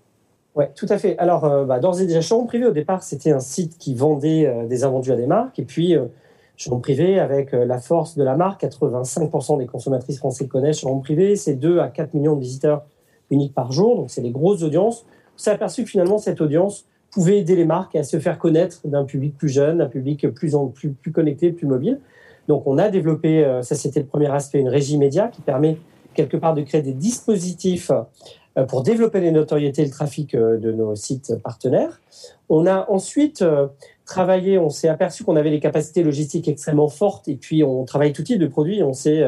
Oui, 0.56 0.66
tout 0.76 0.86
à 0.90 1.00
fait. 1.00 1.18
Alors, 1.18 1.46
euh, 1.46 1.66
bah, 1.66 1.80
d'ores 1.80 2.00
et 2.00 2.06
déjà, 2.06 2.20
Privé, 2.48 2.68
au 2.68 2.72
départ, 2.72 3.02
c'était 3.02 3.32
un 3.32 3.40
site 3.40 3.78
qui 3.80 3.96
vendait 3.96 4.46
euh, 4.46 4.68
des 4.68 4.84
invendus 4.84 5.12
à 5.12 5.16
des 5.16 5.26
marques. 5.26 5.58
Et 5.58 5.66
puis, 5.66 5.96
euh, 5.96 6.06
Showroom 6.58 6.82
Privé, 6.82 7.20
avec 7.20 7.52
la 7.52 7.80
force 7.80 8.16
de 8.16 8.24
la 8.24 8.36
marque, 8.36 8.64
85% 8.64 9.58
des 9.58 9.66
consommatrices 9.66 10.20
françaises 10.20 10.48
connaissent 10.48 10.82
Showroom 10.82 11.02
Privé. 11.02 11.36
C'est 11.36 11.56
2 11.56 11.80
à 11.80 11.88
4 11.88 12.14
millions 12.14 12.36
de 12.36 12.42
visiteurs 12.42 12.84
uniques 13.32 13.56
par 13.56 13.72
jour. 13.72 13.96
Donc, 13.96 14.12
c'est 14.12 14.22
des 14.22 14.30
grosses 14.30 14.62
audiences. 14.62 15.06
On 15.36 15.38
s'est 15.40 15.50
aperçu 15.50 15.84
que 15.84 15.90
finalement, 15.90 16.20
cette 16.20 16.42
audience 16.42 16.86
pouvait 17.12 17.40
aider 17.40 17.56
les 17.56 17.66
marques 17.66 17.96
à 17.96 18.04
se 18.04 18.20
faire 18.20 18.38
connaître 18.38 18.82
d'un 18.86 19.04
public 19.04 19.36
plus 19.36 19.50
jeune, 19.50 19.80
d'un 19.80 19.88
public 19.88 20.28
plus, 20.30 20.54
en, 20.54 20.68
plus, 20.68 20.92
plus 20.92 21.12
connecté, 21.12 21.52
plus 21.52 21.66
mobile. 21.66 22.00
Donc, 22.48 22.68
on 22.68 22.78
a 22.78 22.90
développé, 22.90 23.60
ça 23.64 23.74
c'était 23.74 24.02
le 24.02 24.06
premier 24.06 24.30
aspect, 24.30 24.60
une 24.60 24.70
régie 24.70 24.98
média 25.00 25.30
qui 25.30 25.42
permet 25.42 25.78
quelque 26.14 26.38
part 26.38 26.54
de 26.54 26.62
créer 26.62 26.82
des 26.82 26.94
dispositifs 26.94 27.92
euh, 27.92 28.02
pour 28.68 28.84
développer 28.84 29.20
les 29.20 29.32
notoriétés 29.32 29.82
et 29.82 29.86
le 29.86 29.92
trafic 29.92 30.36
euh, 30.36 30.58
de 30.58 30.72
nos 30.72 30.96
sites 30.96 31.36
partenaires. 31.44 32.02
On 32.50 32.68
a 32.68 32.86
ensuite 32.90 33.42
euh, 33.42 33.68
travaillé, 34.06 34.60
on 34.60 34.70
s'est 34.70 34.90
aperçu 34.90 35.24
qu'on 35.24 35.36
avait 35.36 35.50
des 35.50 35.60
capacités 35.60 36.04
logistiques 36.04 36.48
extrêmement 36.48 36.88
fortes 36.88 37.28
et 37.28 37.36
puis 37.36 37.64
on 37.64 37.84
travaille 37.86 38.14
tout 38.14 38.24
type 38.24 38.40
de 38.40 38.48
produits. 38.48 38.84
On 38.84 38.94
s'est 38.94 39.24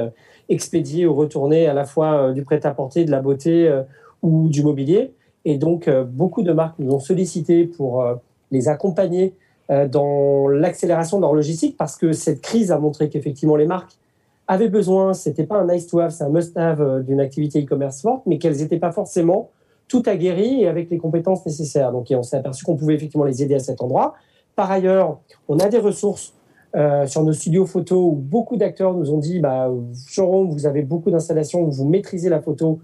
expédié 0.49 1.07
ou 1.07 1.15
retourné 1.15 1.65
à 1.67 1.73
la 1.73 1.85
fois 1.85 2.33
du 2.33 2.43
prêt-à-porter, 2.43 3.05
de 3.05 3.11
la 3.11 3.21
beauté 3.21 3.73
ou 4.21 4.47
du 4.49 4.63
mobilier. 4.63 5.13
Et 5.45 5.57
donc, 5.57 5.89
beaucoup 5.89 6.43
de 6.43 6.51
marques 6.51 6.77
nous 6.77 6.93
ont 6.93 6.99
sollicité 6.99 7.65
pour 7.65 8.05
les 8.51 8.67
accompagner 8.67 9.33
dans 9.69 10.49
l'accélération 10.49 11.17
de 11.17 11.21
leur 11.21 11.33
logistique 11.33 11.77
parce 11.77 11.95
que 11.95 12.11
cette 12.11 12.41
crise 12.41 12.71
a 12.71 12.77
montré 12.77 13.09
qu'effectivement 13.09 13.55
les 13.55 13.65
marques 13.65 13.97
avaient 14.47 14.69
besoin, 14.69 15.13
c'était 15.13 15.45
pas 15.45 15.57
un 15.57 15.67
nice 15.67 15.87
to 15.87 15.99
have, 15.99 16.11
c'est 16.11 16.23
un 16.23 16.29
must 16.29 16.55
have 16.57 16.81
euh, 16.81 17.01
d'une 17.01 17.19
activité 17.19 17.63
e-commerce 17.63 18.01
forte, 18.01 18.23
mais 18.25 18.37
qu'elles 18.37 18.57
n'étaient 18.57 18.79
pas 18.79 18.91
forcément 18.91 19.49
tout 19.87 20.03
aguerries 20.05 20.63
et 20.63 20.67
avec 20.67 20.89
les 20.89 20.97
compétences 20.97 21.45
nécessaires. 21.45 21.91
Donc, 21.91 22.07
on 22.11 22.23
s'est 22.23 22.37
aperçu 22.37 22.65
qu'on 22.65 22.75
pouvait 22.75 22.95
effectivement 22.95 23.25
les 23.25 23.43
aider 23.43 23.55
à 23.55 23.59
cet 23.59 23.81
endroit. 23.81 24.15
Par 24.55 24.71
ailleurs, 24.71 25.19
on 25.47 25.59
a 25.59 25.69
des 25.69 25.77
ressources 25.77 26.33
euh, 26.75 27.05
sur 27.05 27.23
nos 27.23 27.33
studios 27.33 27.65
photo 27.65 28.09
où 28.09 28.15
beaucoup 28.15 28.57
d'acteurs 28.57 28.93
nous 28.93 29.11
ont 29.11 29.17
dit 29.17 29.39
bah, 29.39 29.69
Showroom, 30.07 30.49
vous 30.49 30.65
avez 30.65 30.81
beaucoup 30.81 31.11
d'installations 31.11 31.61
où 31.61 31.71
vous 31.71 31.87
maîtrisez 31.87 32.29
la 32.29 32.41
photo 32.41 32.79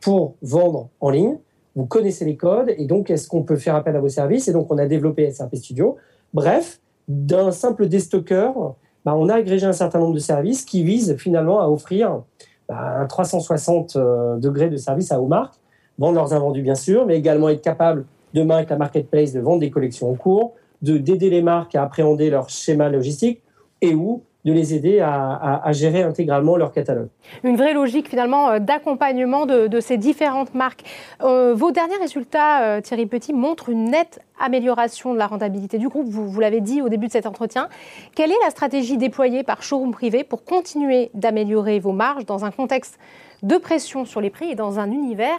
pour 0.00 0.34
vendre 0.42 0.88
en 1.00 1.10
ligne, 1.10 1.38
vous 1.74 1.86
connaissez 1.86 2.24
les 2.24 2.36
codes, 2.36 2.74
et 2.76 2.86
donc 2.86 3.08
est-ce 3.08 3.28
qu'on 3.28 3.44
peut 3.44 3.56
faire 3.56 3.74
appel 3.74 3.96
à 3.96 4.00
vos 4.00 4.08
services? 4.08 4.48
Et 4.48 4.52
donc, 4.52 4.70
on 4.70 4.78
a 4.78 4.86
développé 4.86 5.30
SRP 5.30 5.56
Studio. 5.56 5.96
Bref, 6.34 6.80
d'un 7.08 7.50
simple 7.50 7.88
déstockeur 7.88 8.76
bah, 9.04 9.14
on 9.16 9.28
a 9.28 9.34
agrégé 9.34 9.66
un 9.66 9.72
certain 9.72 9.98
nombre 9.98 10.14
de 10.14 10.20
services 10.20 10.64
qui 10.64 10.82
visent 10.84 11.16
finalement 11.16 11.60
à 11.60 11.68
offrir 11.68 12.22
bah, 12.68 12.98
un 13.00 13.06
360 13.06 13.96
euh, 13.96 14.36
degrés 14.36 14.70
de 14.70 14.76
service 14.76 15.10
à 15.12 15.18
vos 15.18 15.26
marques, 15.26 15.54
vendre 15.98 16.14
leurs 16.14 16.32
invendus 16.32 16.62
bien 16.62 16.74
sûr, 16.74 17.06
mais 17.06 17.16
également 17.16 17.48
être 17.48 17.62
capable 17.62 18.04
demain 18.34 18.56
avec 18.56 18.70
la 18.70 18.76
marketplace 18.76 19.32
de 19.32 19.40
vendre 19.40 19.60
des 19.60 19.70
collections 19.70 20.10
en 20.10 20.14
cours, 20.14 20.54
de 20.80 20.96
d'aider 20.96 21.30
les 21.30 21.42
marques 21.42 21.74
à 21.74 21.82
appréhender 21.82 22.30
leur 22.30 22.48
schéma 22.48 22.88
logistique 22.88 23.42
et 23.80 23.94
où 23.94 24.22
de 24.44 24.52
les 24.52 24.74
aider 24.74 25.00
à, 25.00 25.72
gérer 25.72 26.02
intégralement 26.02 26.56
leur 26.56 26.72
catalogue. 26.72 27.08
Une 27.44 27.56
vraie 27.56 27.74
logique 27.74 28.08
finalement 28.08 28.50
euh, 28.50 28.58
d'accompagnement 28.58 29.46
de, 29.46 29.80
ces 29.80 29.96
différentes 29.96 30.54
marques. 30.54 30.82
Euh, 31.22 31.54
vos 31.54 31.70
derniers 31.70 31.96
résultats, 31.96 32.62
euh, 32.62 32.80
Thierry 32.80 33.06
Petit, 33.06 33.32
montrent 33.32 33.68
une 33.68 33.84
nette 33.84 34.20
amélioration 34.40 35.12
de 35.12 35.18
la 35.18 35.28
rentabilité 35.28 35.78
du 35.78 35.88
groupe, 35.88 36.08
vous, 36.08 36.28
vous 36.28 36.40
l'avez 36.40 36.60
dit 36.60 36.82
au 36.82 36.88
début 36.88 37.06
de 37.06 37.12
cet 37.12 37.26
entretien. 37.26 37.68
Quelle 38.16 38.32
est 38.32 38.42
la 38.44 38.50
stratégie 38.50 38.96
déployée 38.96 39.44
par 39.44 39.62
Showroom 39.62 39.92
Privé 39.92 40.24
pour 40.24 40.44
continuer 40.44 41.10
d'améliorer 41.14 41.78
vos 41.78 41.92
marges 41.92 42.26
dans 42.26 42.44
un 42.44 42.50
contexte 42.50 42.98
de 43.42 43.56
pression 43.56 44.04
sur 44.04 44.20
les 44.20 44.30
prix 44.30 44.50
et 44.50 44.54
dans 44.56 44.80
un 44.80 44.90
univers 44.90 45.38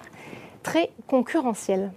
très 0.63 0.89
concurrentiel? 1.07 1.91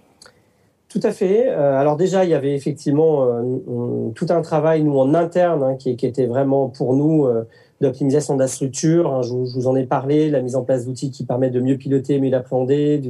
Tout 0.89 1.01
à 1.03 1.11
fait. 1.11 1.49
Euh, 1.49 1.77
alors 1.77 1.97
déjà, 1.97 2.23
il 2.23 2.29
y 2.29 2.33
avait 2.33 2.55
effectivement 2.55 3.25
euh, 3.25 4.09
tout 4.15 4.27
un 4.29 4.41
travail, 4.41 4.83
nous, 4.83 4.97
en 4.97 5.13
interne, 5.13 5.61
hein, 5.63 5.75
qui, 5.75 5.89
était 5.89 6.27
vraiment 6.27 6.69
pour 6.69 6.95
nous 6.95 7.25
euh, 7.25 7.43
d'optimisation 7.81 8.35
de 8.35 8.39
la 8.39 8.47
structure. 8.47 9.13
Hein, 9.13 9.21
je, 9.21 9.33
vous 9.33 9.67
en 9.67 9.75
ai 9.75 9.85
parlé, 9.85 10.29
la 10.29 10.41
mise 10.41 10.55
en 10.55 10.63
place 10.63 10.85
d'outils 10.85 11.11
qui 11.11 11.25
permettent 11.25 11.53
de 11.53 11.59
mieux 11.59 11.75
piloter, 11.75 12.19
mieux 12.21 12.29
l'appréhender, 12.29 13.01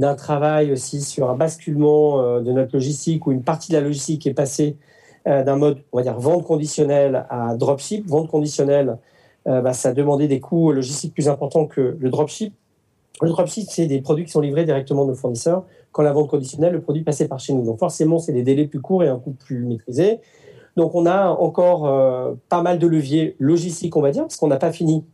d'un 0.00 0.16
travail 0.16 0.72
aussi 0.72 1.00
sur 1.00 1.30
un 1.30 1.36
basculement 1.36 2.40
de 2.40 2.50
notre 2.50 2.74
logistique, 2.74 3.28
où 3.28 3.32
une 3.32 3.44
partie 3.44 3.70
de 3.70 3.76
la 3.76 3.82
logistique 3.82 4.26
est 4.26 4.34
passée 4.34 4.76
d'un 5.24 5.56
mode, 5.56 5.78
on 5.92 5.98
va 5.98 6.02
dire, 6.02 6.18
vente 6.18 6.44
conditionnelle 6.44 7.26
à 7.30 7.54
dropship. 7.54 8.04
Vente 8.08 8.28
conditionnelle, 8.28 8.98
bah, 9.46 9.72
ça 9.72 9.92
demandait 9.92 10.26
des 10.26 10.40
coûts 10.40 10.72
logistiques 10.72 11.14
plus 11.14 11.28
importants 11.28 11.66
que 11.66 11.96
le 11.98 12.10
dropship. 12.10 12.54
Le 13.22 13.28
dropship, 13.28 13.68
c'est 13.70 13.86
des 13.86 14.00
produits 14.00 14.24
qui 14.24 14.32
sont 14.32 14.40
livrés 14.40 14.64
directement 14.64 15.04
de 15.04 15.10
nos 15.10 15.16
fournisseurs 15.16 15.64
quand 15.94 16.02
la 16.02 16.12
vente 16.12 16.28
conditionnelle, 16.28 16.72
le 16.72 16.80
produit 16.80 17.02
passait 17.02 17.28
par 17.28 17.38
chez 17.38 17.54
nous. 17.54 17.64
Donc 17.64 17.78
forcément, 17.78 18.18
c'est 18.18 18.32
des 18.32 18.42
délais 18.42 18.66
plus 18.66 18.80
courts 18.80 19.04
et 19.04 19.08
un 19.08 19.18
coût 19.18 19.30
plus 19.30 19.64
maîtrisé. 19.64 20.18
Donc 20.76 20.96
on 20.96 21.06
a 21.06 21.28
encore 21.28 21.86
euh, 21.86 22.34
pas 22.48 22.62
mal 22.62 22.80
de 22.80 22.86
leviers 22.88 23.36
logistiques, 23.38 23.96
on 23.96 24.02
va 24.02 24.10
dire, 24.10 24.22
parce 24.22 24.36
qu'on 24.36 24.48
n'a 24.48 24.56
pas 24.56 24.72
fini 24.72 25.04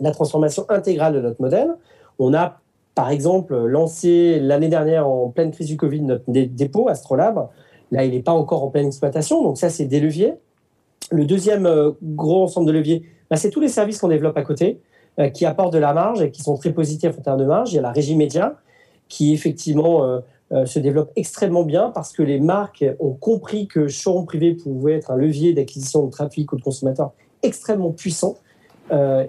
la 0.00 0.10
transformation 0.12 0.64
intégrale 0.70 1.12
de 1.12 1.20
notre 1.20 1.40
modèle. 1.40 1.76
On 2.18 2.32
a, 2.32 2.60
par 2.94 3.10
exemple, 3.10 3.54
lancé 3.54 4.40
l'année 4.40 4.68
dernière, 4.68 5.06
en 5.06 5.28
pleine 5.28 5.50
crise 5.50 5.66
du 5.66 5.76
Covid, 5.76 6.00
notre 6.00 6.24
dépôt 6.28 6.88
Astrolab. 6.88 7.48
Là, 7.90 8.04
il 8.06 8.12
n'est 8.12 8.22
pas 8.22 8.32
encore 8.32 8.64
en 8.64 8.68
pleine 8.68 8.86
exploitation, 8.86 9.42
donc 9.42 9.58
ça, 9.58 9.68
c'est 9.68 9.84
des 9.84 10.00
leviers. 10.00 10.32
Le 11.10 11.26
deuxième 11.26 11.66
euh, 11.66 11.90
gros 12.02 12.42
ensemble 12.42 12.66
de 12.66 12.72
leviers, 12.72 13.02
bah, 13.28 13.36
c'est 13.36 13.50
tous 13.50 13.60
les 13.60 13.68
services 13.68 13.98
qu'on 13.98 14.08
développe 14.08 14.36
à 14.38 14.42
côté, 14.42 14.80
qui 15.32 15.46
apportent 15.46 15.72
de 15.72 15.78
la 15.78 15.94
marge 15.94 16.20
et 16.22 16.30
qui 16.30 16.42
sont 16.42 16.56
très 16.56 16.72
positifs 16.72 17.18
en 17.18 17.22
termes 17.22 17.40
de 17.40 17.44
marge. 17.44 17.72
Il 17.72 17.76
y 17.76 17.78
a 17.78 17.82
la 17.82 17.92
régie 17.92 18.16
média, 18.16 18.56
qui 19.08 19.32
effectivement 19.32 20.20
euh, 20.52 20.66
se 20.66 20.78
développe 20.78 21.10
extrêmement 21.16 21.62
bien 21.62 21.90
parce 21.94 22.12
que 22.12 22.22
les 22.22 22.40
marques 22.40 22.84
ont 23.00 23.14
compris 23.14 23.66
que 23.66 23.88
showroom 23.88 24.26
privé 24.26 24.54
pouvait 24.54 24.94
être 24.94 25.10
un 25.10 25.16
levier 25.16 25.54
d'acquisition 25.54 26.04
de 26.04 26.10
trafic 26.10 26.52
ou 26.52 26.56
de 26.56 26.62
consommateurs 26.62 27.12
extrêmement 27.42 27.92
puissant. 27.92 28.36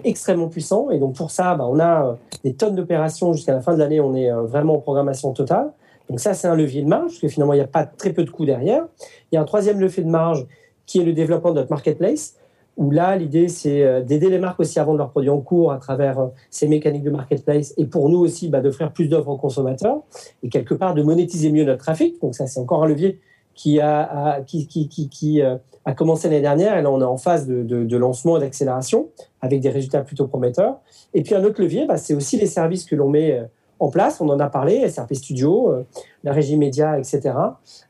extrêmement 0.04 0.48
puissant. 0.48 0.90
Et 0.90 0.98
donc 0.98 1.14
pour 1.14 1.30
ça, 1.30 1.54
bah, 1.54 1.66
on 1.68 1.80
a 1.80 2.16
des 2.44 2.54
tonnes 2.54 2.74
d'opérations 2.74 3.32
jusqu'à 3.32 3.54
la 3.54 3.60
fin 3.60 3.74
de 3.74 3.78
l'année. 3.78 4.00
On 4.00 4.14
est 4.14 4.30
vraiment 4.30 4.74
en 4.74 4.80
programmation 4.80 5.32
totale. 5.32 5.72
Donc 6.08 6.20
ça, 6.20 6.34
c'est 6.34 6.48
un 6.48 6.54
levier 6.54 6.82
de 6.82 6.88
marge, 6.88 7.12
parce 7.12 7.18
que 7.18 7.28
finalement, 7.28 7.52
il 7.52 7.58
n'y 7.58 7.64
a 7.64 7.68
pas 7.68 7.84
très 7.84 8.12
peu 8.12 8.24
de 8.24 8.30
coûts 8.30 8.46
derrière. 8.46 8.84
Il 9.30 9.34
y 9.34 9.38
a 9.38 9.40
un 9.40 9.44
troisième 9.44 9.80
levier 9.80 10.02
de 10.02 10.08
marge 10.08 10.46
qui 10.86 11.00
est 11.00 11.04
le 11.04 11.12
développement 11.12 11.50
de 11.50 11.56
notre 11.56 11.70
marketplace, 11.70 12.36
où 12.78 12.92
là, 12.92 13.16
l'idée, 13.16 13.48
c'est 13.48 13.82
euh, 13.82 14.02
d'aider 14.02 14.30
les 14.30 14.38
marques 14.38 14.60
aussi 14.60 14.78
à 14.78 14.84
vendre 14.84 14.98
leurs 14.98 15.10
produits 15.10 15.30
en 15.30 15.40
cours 15.40 15.72
à 15.72 15.78
travers 15.78 16.20
euh, 16.20 16.26
ces 16.48 16.68
mécaniques 16.68 17.02
de 17.02 17.10
marketplace, 17.10 17.74
et 17.76 17.84
pour 17.84 18.08
nous 18.08 18.20
aussi, 18.20 18.48
bah, 18.48 18.60
d'offrir 18.60 18.92
plus 18.92 19.08
d'offres 19.08 19.28
aux 19.28 19.36
consommateurs, 19.36 19.98
et 20.44 20.48
quelque 20.48 20.74
part 20.74 20.94
de 20.94 21.02
monétiser 21.02 21.50
mieux 21.50 21.64
notre 21.64 21.82
trafic. 21.84 22.20
Donc 22.22 22.36
ça, 22.36 22.46
c'est 22.46 22.60
encore 22.60 22.84
un 22.84 22.86
levier 22.86 23.18
qui 23.54 23.80
a, 23.80 24.40
qui, 24.46 24.68
qui, 24.68 24.88
qui, 24.88 25.42
euh, 25.42 25.56
a 25.84 25.92
commencé 25.92 26.28
l'année 26.28 26.40
dernière, 26.40 26.78
et 26.78 26.82
là, 26.82 26.90
on 26.92 27.00
est 27.00 27.04
en 27.04 27.16
phase 27.16 27.48
de, 27.48 27.64
de, 27.64 27.96
lancement 27.96 28.36
et 28.36 28.40
d'accélération, 28.40 29.08
avec 29.40 29.60
des 29.60 29.70
résultats 29.70 30.02
plutôt 30.02 30.28
prometteurs. 30.28 30.76
Et 31.14 31.22
puis 31.22 31.34
un 31.34 31.42
autre 31.42 31.60
levier, 31.60 31.84
bah, 31.84 31.96
c'est 31.96 32.14
aussi 32.14 32.36
les 32.36 32.46
services 32.46 32.84
que 32.84 32.94
l'on 32.94 33.08
met 33.08 33.42
en 33.80 33.88
place, 33.88 34.20
on 34.20 34.28
en 34.28 34.40
a 34.40 34.48
parlé, 34.48 34.88
SRP 34.88 35.14
Studio, 35.14 35.70
euh, 35.70 35.86
la 36.24 36.32
régie 36.32 36.56
média, 36.56 36.98
etc., 36.98 37.34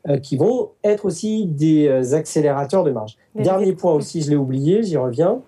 euh, 0.07 0.17
qui 0.17 0.37
vont 0.37 0.69
être 0.83 1.05
aussi 1.05 1.45
des 1.45 1.87
euh, 1.87 2.15
accélérateurs 2.15 2.83
de 2.83 2.91
marge. 2.91 3.17
Dernier 3.35 3.73
point 3.73 3.93
aussi, 3.93 4.21
je 4.21 4.29
l'ai 4.29 4.35
oublié, 4.35 4.83
j'y 4.83 4.97
reviens, 4.97 5.41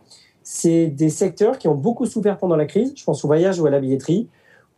c'est 0.44 0.88
des 0.88 1.10
secteurs 1.10 1.58
qui 1.58 1.68
ont 1.68 1.76
beaucoup 1.76 2.06
souffert 2.06 2.38
pendant 2.38 2.56
la 2.56 2.66
crise, 2.66 2.94
je 2.96 3.04
pense 3.04 3.24
au 3.24 3.28
voyage 3.28 3.60
ou 3.60 3.66
à 3.66 3.70
la 3.70 3.80
billetterie, 3.80 4.28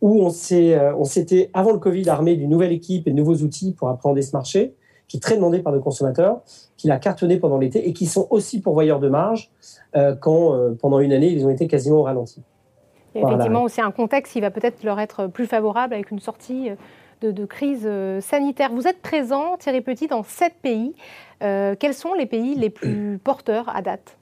où 0.02 0.22
on 0.22 0.30
s'était, 0.30 1.50
avant 1.54 1.72
le 1.72 1.78
Covid, 1.78 2.08
armé 2.10 2.36
d'une 2.36 2.50
nouvelle 2.50 2.72
équipe 2.72 3.08
et 3.08 3.10
de 3.10 3.16
nouveaux 3.16 3.36
outils 3.36 3.72
pour 3.72 3.88
appréhender 3.88 4.20
ce 4.20 4.32
marché, 4.36 4.74
qui 5.08 5.16
est 5.16 5.20
très 5.20 5.36
demandé 5.36 5.60
par 5.60 5.72
nos 5.72 5.80
consommateurs, 5.80 6.40
qui 6.76 6.88
l'a 6.88 6.98
cartonné 6.98 7.38
pendant 7.38 7.56
l'été 7.56 7.88
et 7.88 7.94
qui 7.94 8.04
sont 8.04 8.26
aussi 8.28 8.60
pourvoyeurs 8.60 9.00
de 9.00 9.08
marge 9.08 9.50
quand, 10.20 10.58
pendant 10.80 10.98
une 10.98 11.12
année, 11.12 11.28
ils 11.28 11.46
ont 11.46 11.50
été 11.50 11.66
quasiment 11.68 11.98
au 11.98 12.02
ralenti 12.02 12.42
effectivement, 13.14 13.68
c'est 13.68 13.82
un 13.82 13.90
contexte 13.90 14.32
qui 14.32 14.40
va 14.40 14.50
peut-être 14.50 14.82
leur 14.82 15.00
être 15.00 15.26
plus 15.26 15.46
favorable 15.46 15.94
avec 15.94 16.10
une 16.10 16.20
sortie 16.20 16.70
de, 17.22 17.30
de, 17.30 17.44
crise 17.44 17.84
euh, 17.84 18.20
sanitaire. 18.20 18.70
Vous 18.72 18.86
êtes 18.86 19.00
présent, 19.00 19.56
Thierry 19.58 19.80
Petit, 19.80 20.06
dans 20.06 20.22
sept 20.22 20.54
pays. 20.62 20.94
Euh, 21.42 21.74
quels 21.78 21.94
sont 21.94 22.14
les 22.14 22.26
pays 22.26 22.54
les 22.54 22.70
plus 22.70 23.18
porteurs 23.24 23.74
à 23.74 23.82
date? 23.82 24.16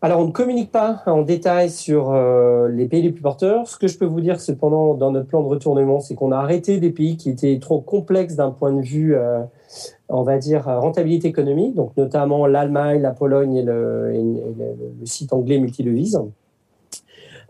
Alors, 0.00 0.20
on 0.20 0.26
ne 0.26 0.30
communique 0.30 0.70
pas 0.70 1.02
en 1.06 1.22
détail 1.22 1.70
sur 1.70 2.12
euh, 2.12 2.68
les 2.68 2.86
pays 2.86 3.02
les 3.02 3.10
plus 3.10 3.20
porteurs. 3.20 3.66
Ce 3.66 3.76
que 3.76 3.88
je 3.88 3.98
peux 3.98 4.04
vous 4.04 4.20
dire, 4.20 4.40
cependant, 4.40 4.94
dans 4.94 5.10
notre 5.10 5.26
plan 5.26 5.42
de 5.42 5.48
retournement, 5.48 5.98
c'est 5.98 6.14
qu'on 6.14 6.30
a 6.30 6.36
arrêté 6.36 6.78
des 6.78 6.90
pays 6.90 7.16
qui 7.16 7.30
étaient 7.30 7.58
trop 7.60 7.80
complexes 7.80 8.36
d'un 8.36 8.52
point 8.52 8.72
de 8.72 8.80
vue, 8.80 9.16
on 10.08 10.22
va 10.22 10.38
dire, 10.38 10.66
rentabilité 10.66 11.26
économique, 11.26 11.74
donc 11.74 11.96
notamment 11.96 12.46
l'Allemagne, 12.46 13.02
la 13.02 13.10
Pologne 13.10 13.56
et 13.56 13.62
le, 13.62 14.12
le 14.12 15.06
site 15.06 15.32
anglais 15.32 15.58
multidevise. 15.58 16.20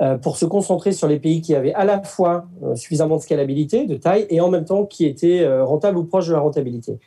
Euh, 0.01 0.17
pour 0.17 0.37
se 0.37 0.45
concentrer 0.45 0.93
sur 0.93 1.09
les 1.09 1.19
pays 1.19 1.41
qui 1.41 1.57
avaient 1.57 1.75
à 1.75 1.85
la 1.85 2.01
fois 2.01 2.47
euh, 2.63 2.77
suffisamment 2.77 3.17
de 3.17 3.21
scalabilité, 3.21 3.85
de 3.85 3.97
taille, 3.97 4.27
et 4.31 4.41
en 4.41 4.49
même 4.49 4.65
temps 4.65 4.85
qui 4.85 5.05
étaient 5.05 5.41
euh, 5.41 5.65
rentables 5.65 5.99
ou 5.99 6.05
proches 6.05 6.29
de 6.29 6.35
la 6.35 6.39
rentabilité. 6.39 7.01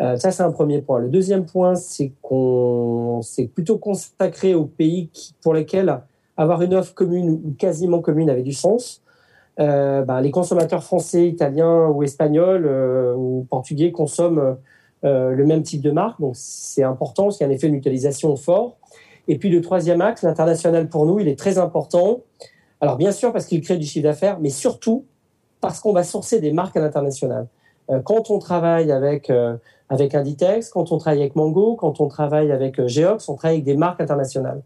ça, 0.00 0.32
c'est 0.32 0.42
un 0.42 0.50
premier 0.50 0.82
point. 0.82 0.98
Le 0.98 1.08
deuxième 1.08 1.46
point, 1.46 1.76
c'est 1.76 2.10
qu'on 2.22 3.20
s'est 3.22 3.46
plutôt 3.46 3.78
consacré 3.78 4.52
aux 4.52 4.64
pays 4.64 5.10
pour 5.42 5.54
lesquels 5.54 6.00
avoir 6.36 6.62
une 6.62 6.74
offre 6.74 6.92
commune 6.92 7.30
ou 7.30 7.54
quasiment 7.56 8.00
commune 8.00 8.28
avait 8.28 8.42
du 8.42 8.52
sens. 8.52 9.00
Ben, 9.56 10.20
les 10.20 10.32
consommateurs 10.32 10.82
français, 10.82 11.28
italiens 11.28 11.86
ou 11.86 12.02
espagnols 12.02 12.66
ou 13.16 13.46
portugais 13.48 13.92
consomment 13.92 14.56
le 15.04 15.44
même 15.44 15.62
type 15.62 15.80
de 15.80 15.92
marque, 15.92 16.20
donc 16.20 16.32
c'est 16.34 16.82
important, 16.82 17.24
parce 17.24 17.36
qu'il 17.36 17.46
y 17.46 17.48
a 17.48 17.52
un 17.52 17.54
effet 17.54 17.68
de 17.68 17.72
mutualisation 17.72 18.34
fort. 18.34 18.76
Et 19.28 19.38
puis 19.38 19.50
le 19.50 19.60
troisième 19.60 20.00
axe, 20.00 20.22
l'international 20.22 20.88
pour 20.88 21.06
nous, 21.06 21.20
il 21.20 21.28
est 21.28 21.38
très 21.38 21.58
important. 21.58 22.20
Alors 22.80 22.96
bien 22.96 23.12
sûr 23.12 23.32
parce 23.32 23.46
qu'il 23.46 23.60
crée 23.62 23.76
du 23.76 23.86
chiffre 23.86 24.04
d'affaires, 24.04 24.38
mais 24.40 24.50
surtout 24.50 25.04
parce 25.60 25.80
qu'on 25.80 25.92
va 25.92 26.04
sourcer 26.04 26.40
des 26.40 26.52
marques 26.52 26.76
à 26.76 26.80
l'international. 26.80 27.46
Euh, 27.90 28.00
quand 28.00 28.30
on 28.30 28.38
travaille 28.38 28.92
avec, 28.92 29.30
euh, 29.30 29.56
avec 29.88 30.14
Inditex, 30.14 30.70
quand 30.70 30.92
on 30.92 30.98
travaille 30.98 31.20
avec 31.20 31.36
Mango, 31.36 31.76
quand 31.76 32.00
on 32.00 32.08
travaille 32.08 32.52
avec 32.52 32.78
euh, 32.78 32.88
Geox, 32.88 33.28
on 33.28 33.36
travaille 33.36 33.56
avec 33.56 33.64
des 33.64 33.76
marques 33.76 34.00
internationales. 34.00 34.62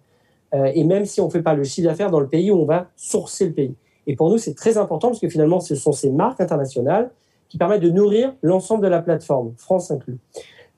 et 0.53 0.83
même 0.83 1.05
si 1.05 1.21
on 1.21 1.27
ne 1.27 1.31
fait 1.31 1.43
pas 1.43 1.53
le 1.53 1.63
chiffre 1.63 1.87
d'affaires 1.89 2.11
dans 2.11 2.21
le 2.21 2.27
pays 2.27 2.51
on 2.51 2.65
va 2.65 2.87
sourcer 2.97 3.47
le 3.47 3.53
pays. 3.53 3.75
Et 4.07 4.17
pour 4.17 4.31
nous, 4.31 4.39
c'est 4.39 4.55
très 4.55 4.79
important 4.79 5.09
parce 5.09 5.21
que 5.21 5.29
finalement, 5.29 5.61
ce 5.61 5.75
sont 5.75 5.93
ces 5.93 6.11
marques 6.11 6.41
internationales 6.41 7.11
qui 7.51 7.59
permettent 7.59 7.83
de 7.83 7.91
nourrir 7.91 8.33
l'ensemble 8.43 8.83
de 8.83 8.89
la 8.89 9.03
plateforme, 9.03 9.53
France 9.59 9.91
inclus. 9.91 10.19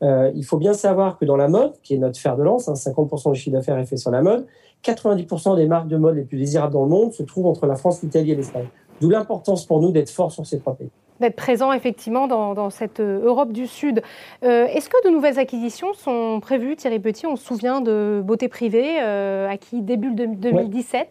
Euh, 0.03 0.31
il 0.35 0.45
faut 0.45 0.57
bien 0.57 0.73
savoir 0.73 1.19
que 1.19 1.25
dans 1.25 1.37
la 1.37 1.49
mode, 1.49 1.75
qui 1.83 1.95
est 1.95 1.99
notre 1.99 2.19
fer 2.19 2.37
de 2.37 2.43
lance, 2.43 2.69
50% 2.69 3.29
hein, 3.29 3.33
du 3.33 3.39
chiffre 3.39 3.57
d'affaires 3.57 3.79
est 3.79 3.87
fait 3.87 3.99
sur 3.99 4.11
la 4.11 4.23
mode, 4.23 4.47
90% 4.85 5.57
des 5.57 5.67
marques 5.67 5.89
de 5.89 5.99
mode 5.99 6.17
les 6.17 6.23
plus 6.23 6.39
désirables 6.39 6.73
dans 6.73 6.85
le 6.85 6.89
monde 6.89 7.13
se 7.13 7.23
trouvent 7.23 7.47
entre 7.47 7.67
la 7.67 7.77
France, 7.77 8.03
l'Italie 8.03 8.33
et 8.33 8.35
l'Espagne. 8.35 8.69
D'où 9.01 9.11
l'importance 9.11 9.67
pour 9.67 9.81
nous 9.81 9.93
d'être 9.93 10.11
fort 10.11 10.33
sur 10.33 10.47
ces 10.47 10.59
trois 10.59 10.75
pays. 10.75 10.91
D'être 11.21 11.37
présent 11.37 11.71
effectivement 11.73 12.27
dans, 12.29 12.71
cette 12.71 13.01
euh, 13.01 13.23
Europe 13.25 13.53
du 13.53 13.67
Sud. 13.67 14.03
Euh, 14.43 14.65
est-ce 14.67 14.89
que 14.89 15.07
de 15.07 15.13
nouvelles 15.13 15.39
acquisitions 15.39 15.93
sont 15.93 16.41
prévues, 16.41 16.77
Thierry 16.77 16.99
Petit? 16.99 17.27
On 17.27 17.37
se 17.37 17.45
souvient 17.45 17.83
de 17.83 18.23
Beauté 18.25 18.49
Privée, 18.49 18.99
acquis 18.99 19.83
début 19.83 20.15
2017 20.15 21.09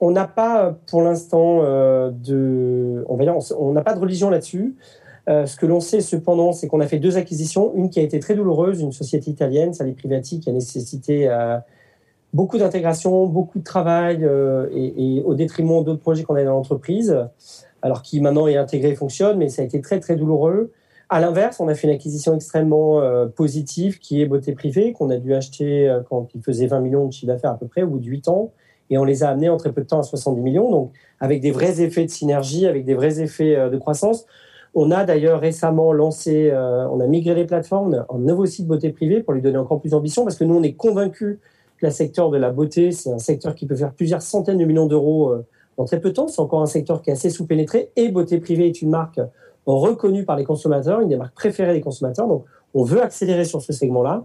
On 0.00 0.10
n'a 0.10 0.26
pas 0.26 0.74
pour 0.90 1.02
l'instant 1.02 1.58
de, 1.62 3.04
on 3.06 3.72
n'a 3.72 3.82
pas 3.82 3.92
de 3.92 4.00
religion 4.00 4.30
là-dessus. 4.30 4.76
Euh, 5.28 5.44
ce 5.44 5.56
que 5.56 5.66
l'on 5.66 5.80
sait 5.80 6.00
cependant, 6.00 6.52
c'est 6.52 6.68
qu'on 6.68 6.80
a 6.80 6.86
fait 6.86 6.98
deux 6.98 7.18
acquisitions. 7.18 7.72
Une 7.74 7.90
qui 7.90 8.00
a 8.00 8.02
été 8.02 8.18
très 8.18 8.34
douloureuse, 8.34 8.80
une 8.80 8.92
société 8.92 9.30
italienne, 9.30 9.74
Sali 9.74 9.92
Privati, 9.92 10.40
qui 10.40 10.48
a 10.48 10.52
nécessité 10.52 11.28
euh, 11.28 11.58
beaucoup 12.32 12.56
d'intégration, 12.56 13.26
beaucoup 13.26 13.58
de 13.58 13.64
travail 13.64 14.24
euh, 14.24 14.68
et, 14.72 15.22
au 15.24 15.34
détriment 15.34 15.84
d'autres 15.84 16.00
projets 16.00 16.22
qu'on 16.22 16.34
a 16.34 16.44
dans 16.44 16.52
l'entreprise. 16.52 17.26
Alors 17.82 18.02
qui 18.02 18.20
maintenant 18.20 18.48
est 18.48 18.56
intégré 18.56 18.90
et 18.90 18.94
fonctionne, 18.94 19.38
mais 19.38 19.50
ça 19.50 19.62
a 19.62 19.64
été 19.64 19.80
très 19.80 20.00
très 20.00 20.16
douloureux. 20.16 20.72
À 21.10 21.20
l'inverse, 21.20 21.60
on 21.60 21.68
a 21.68 21.74
fait 21.74 21.86
une 21.86 21.94
acquisition 21.94 22.34
extrêmement 22.34 23.00
positive 23.36 23.98
qui 24.00 24.20
est 24.20 24.26
Beauté 24.26 24.52
Privée, 24.52 24.92
qu'on 24.92 25.10
a 25.10 25.16
dû 25.16 25.32
acheter 25.32 25.96
quand 26.10 26.28
il 26.34 26.42
faisait 26.42 26.66
20 26.66 26.80
millions 26.80 27.06
de 27.06 27.12
chiffre 27.12 27.28
d'affaires 27.28 27.52
à 27.52 27.56
peu 27.56 27.66
près, 27.66 27.82
au 27.82 27.86
bout 27.86 28.00
de 28.00 28.06
8 28.06 28.28
ans. 28.28 28.50
Et 28.90 28.98
on 28.98 29.04
les 29.04 29.22
a 29.22 29.28
amenés 29.30 29.48
en 29.48 29.56
très 29.56 29.72
peu 29.72 29.82
de 29.82 29.86
temps 29.86 30.00
à 30.00 30.02
70 30.02 30.42
millions, 30.42 30.70
donc 30.70 30.92
avec 31.20 31.40
des 31.40 31.52
vrais 31.52 31.80
effets 31.80 32.04
de 32.04 32.10
synergie, 32.10 32.66
avec 32.66 32.84
des 32.84 32.94
vrais 32.94 33.20
effets 33.20 33.70
de 33.70 33.76
croissance. 33.78 34.26
On 34.74 34.90
a 34.90 35.04
d'ailleurs 35.04 35.40
récemment 35.40 35.92
lancé, 35.92 36.50
euh, 36.50 36.88
on 36.88 37.00
a 37.00 37.06
migré 37.06 37.34
les 37.34 37.46
plateformes 37.46 38.04
en 38.08 38.18
nouveau 38.18 38.46
site 38.46 38.66
beauté 38.66 38.90
privée 38.90 39.22
pour 39.22 39.32
lui 39.32 39.42
donner 39.42 39.58
encore 39.58 39.80
plus 39.80 39.90
d'ambition 39.90 40.24
parce 40.24 40.36
que 40.36 40.44
nous, 40.44 40.54
on 40.54 40.62
est 40.62 40.74
convaincus 40.74 41.38
que 41.78 41.86
le 41.86 41.92
secteur 41.92 42.30
de 42.30 42.36
la 42.36 42.50
beauté, 42.50 42.92
c'est 42.92 43.10
un 43.10 43.18
secteur 43.18 43.54
qui 43.54 43.66
peut 43.66 43.76
faire 43.76 43.92
plusieurs 43.92 44.22
centaines 44.22 44.58
de 44.58 44.64
millions 44.64 44.86
d'euros 44.86 45.30
euh, 45.30 45.46
en 45.76 45.84
très 45.84 46.00
peu 46.00 46.10
de 46.10 46.14
temps. 46.14 46.28
C'est 46.28 46.40
encore 46.40 46.62
un 46.62 46.66
secteur 46.66 47.02
qui 47.02 47.10
est 47.10 47.14
assez 47.14 47.30
sous-pénétré 47.30 47.90
et 47.96 48.08
beauté 48.08 48.38
privée 48.38 48.66
est 48.66 48.82
une 48.82 48.90
marque 48.90 49.20
reconnue 49.66 50.24
par 50.24 50.36
les 50.36 50.44
consommateurs, 50.44 51.00
une 51.00 51.08
des 51.08 51.16
marques 51.16 51.34
préférées 51.34 51.74
des 51.74 51.80
consommateurs. 51.80 52.26
Donc, 52.26 52.44
on 52.74 52.84
veut 52.84 53.02
accélérer 53.02 53.44
sur 53.44 53.62
ce 53.62 53.72
segment-là. 53.72 54.24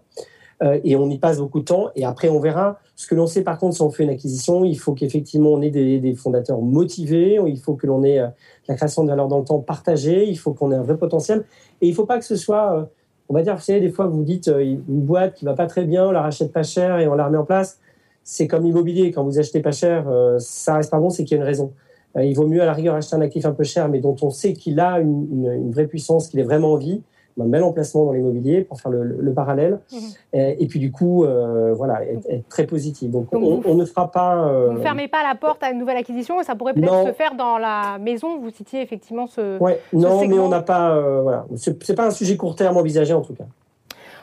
Euh, 0.62 0.79
et 0.83 0.95
on 0.95 1.10
y 1.10 1.17
passe 1.17 1.39
beaucoup 1.39 1.60
de 1.60 1.65
temps. 1.65 1.89
Et 1.95 2.05
après, 2.05 2.29
on 2.29 2.39
verra. 2.39 2.79
Ce 2.95 3.07
que 3.07 3.15
l'on 3.15 3.27
sait, 3.27 3.41
par 3.41 3.57
contre, 3.57 3.75
si 3.75 3.81
on 3.81 3.89
fait 3.89 4.03
une 4.03 4.10
acquisition, 4.10 4.63
il 4.63 4.77
faut 4.77 4.93
qu'effectivement 4.93 5.50
on 5.50 5.62
ait 5.62 5.72
des, 5.72 6.13
fondateurs 6.15 6.62
motivés, 6.62 7.39
il 7.45 7.60
faut 7.60 7.75
que 7.75 7.88
l'on 7.88 8.03
ait 8.03 8.19
euh, 8.19 8.27
la 8.67 8.75
création 8.75 9.03
de 9.03 9.10
valeur 9.10 9.27
dans 9.27 9.39
le 9.39 9.45
temps 9.45 9.60
partagée, 9.60 10.27
il 10.29 10.38
faut 10.38 10.53
qu'on 10.53 10.72
ait 10.72 10.75
un 10.75 10.83
vrai 10.83 10.98
potentiel. 10.98 11.45
Et 11.81 11.88
il 11.88 11.89
ne 11.89 11.95
faut 11.95 12.05
pas 12.05 12.19
que 12.19 12.25
ce 12.25 12.36
soit, 12.36 12.77
euh, 12.77 12.86
on 13.29 13.33
va 13.33 13.41
dire, 13.41 13.55
vous 13.55 13.62
savez, 13.62 13.79
des 13.79 13.89
fois, 13.89 14.07
vous 14.07 14.24
dites 14.24 14.48
une 14.48 15.01
boîte 15.01 15.36
qui 15.36 15.45
va 15.45 15.53
pas 15.53 15.65
très 15.65 15.86
bien, 15.86 16.07
on 16.07 16.12
la 16.12 16.22
rachète 16.22 16.51
pas 16.51 16.63
cher 16.63 17.00
et 17.00 17.07
on 17.07 17.15
la 17.15 17.25
remet 17.25 17.38
en 17.38 17.45
place. 17.45 17.79
C'est 18.24 18.48
comme 18.48 18.63
l'immobilier, 18.63 19.12
quand 19.12 19.24
vous 19.24 19.39
achetez 19.39 19.60
pas 19.60 19.72
cher, 19.72 20.05
ça 20.38 20.75
reste 20.75 20.91
pas 20.91 21.00
bon, 21.00 21.10
c'est 21.10 21.25
qu'il 21.25 21.36
y 21.36 21.39
a 21.39 21.43
une 21.43 21.48
raison. 21.48 21.74
il 22.15 22.33
vaut 22.36 22.48
mieux 22.48 22.62
à 22.62 22.65
la 22.65 22.72
rigueur 22.72 22.95
acheter 22.95 23.17
un 23.17 23.22
actif 23.22 23.45
un 23.45 23.51
peu 23.51 23.65
cher, 23.65 23.89
mais 23.89 24.00
dont 24.00 24.15
on 24.22 24.29
sait 24.29 24.53
qu'il 24.53 24.79
a 24.79 25.01
une 25.01 25.72
vraie 25.72 25.88
puissance, 25.88 26.29
qu'il 26.29 26.39
est 26.39 26.43
vraiment 26.43 26.74
en 26.74 26.77
vie 26.77 27.01
un 27.41 27.45
bel 27.45 27.63
emplacement 27.63 28.05
dans 28.05 28.11
l'immobilier 28.11 28.61
pour 28.61 28.79
faire 28.79 28.91
le, 28.91 29.33
parallèle. 29.33 29.79
Mhm. 29.91 29.99
Et, 30.33 30.67
puis 30.67 30.79
du 30.79 30.91
coup, 30.91 31.23
euh, 31.23 31.73
voilà, 31.73 32.03
être, 32.03 32.47
très 32.49 32.65
positif. 32.65 33.09
Donc, 33.09 33.27
on, 33.31 33.75
ne 33.75 33.85
fera 33.85 34.11
pas. 34.11 34.47
Euh, 34.47 34.67
vous 34.71 34.77
ne 34.77 34.83
fermez 34.83 35.07
pas 35.07 35.23
la 35.23 35.35
porte 35.35 35.63
à 35.63 35.71
une 35.71 35.79
nouvelle 35.79 35.97
acquisition 35.97 36.39
et 36.39 36.43
ça 36.43 36.55
pourrait 36.55 36.73
peut-être 36.73 37.07
se 37.07 37.13
faire 37.13 37.35
dans 37.35 37.57
la 37.57 37.97
maison. 37.99 38.39
Vous 38.39 38.51
citiez 38.51 38.81
effectivement 38.81 39.27
ce. 39.27 39.57
Ouais, 39.59 39.79
non, 39.93 40.27
mais 40.27 40.39
on 40.39 40.49
n'a 40.49 40.61
pas. 40.61 40.91
Euh, 40.91 41.21
voilà, 41.21 41.45
c'est 41.55 41.95
pas 41.95 42.05
un 42.05 42.11
sujet 42.11 42.37
court 42.37 42.55
terme 42.55 42.77
envisagé 42.77 43.13
en 43.13 43.21
tout 43.21 43.33
cas. 43.33 43.45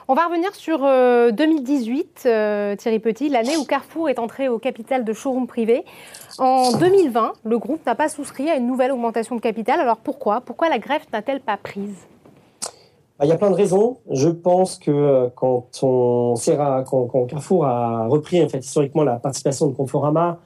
On 0.09 0.14
va 0.14 0.26
revenir 0.26 0.52
sur 0.57 0.81
2018, 0.81 2.29
Thierry 2.79 2.99
Petit, 2.99 3.29
l'année 3.29 3.57
où 3.57 3.64
Carrefour 3.64 4.09
est 4.09 4.19
entré 4.19 4.49
au 4.49 4.59
capital 4.59 5.05
de 5.05 5.12
showroom 5.12 5.47
privé. 5.47 5.85
En 6.38 6.73
2020, 6.73 7.35
le 7.45 7.59
groupe 7.59 7.87
n'a 7.87 7.95
pas 7.95 8.09
souscrit 8.09 8.50
à 8.50 8.57
une 8.57 8.67
nouvelle 8.67 8.90
augmentation 8.90 9.37
de 9.37 9.40
capital. 9.40 9.79
Alors 9.79 9.99
pourquoi? 9.99 10.40
Pourquoi 10.40 10.69
la 10.69 10.81
greffe 10.81 11.07
n'a-t-elle 11.12 11.40
pas 11.40 11.57
prise? 11.57 12.09
Il 13.23 13.29
y 13.29 13.33
a 13.33 13.37
plein 13.37 13.50
de 13.50 13.55
raisons. 13.55 13.99
Je 14.11 14.29
pense 14.29 14.79
que 14.79 14.91
euh, 14.91 15.29
quand, 15.35 15.69
on, 15.83 16.35
Carrefour 17.27 17.67
a 17.67 18.07
repris 18.09 18.43
en 18.43 18.49
fait, 18.49 18.59
historiquement 18.59 19.05
la 19.05 19.17
participation 19.17 19.67
de 19.67 19.75
Conforama, 19.75 20.41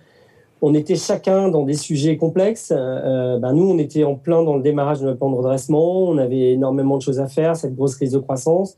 on 0.63 0.75
était 0.75 0.97
chacun 0.97 1.49
dans 1.49 1.65
des 1.65 1.75
sujets 1.75 2.17
complexes. 2.17 2.73
ben 2.73 3.53
nous, 3.53 3.71
on 3.71 3.79
était 3.79 4.05
en 4.05 4.15
plein 4.15 4.43
dans 4.43 4.57
le 4.57 4.63
démarrage 4.63 5.01
de 5.01 5.05
notre 5.05 5.19
plan 5.19 5.31
de 5.31 5.37
redressement. 5.37 6.05
On 6.05 6.17
avait 6.17 6.53
énormément 6.53 6.97
de 6.97 7.03
choses 7.03 7.21
à 7.21 7.27
faire, 7.27 7.55
cette 7.55 7.75
grosse 7.75 7.97
crise 7.97 8.13
de 8.13 8.19
croissance. 8.19 8.77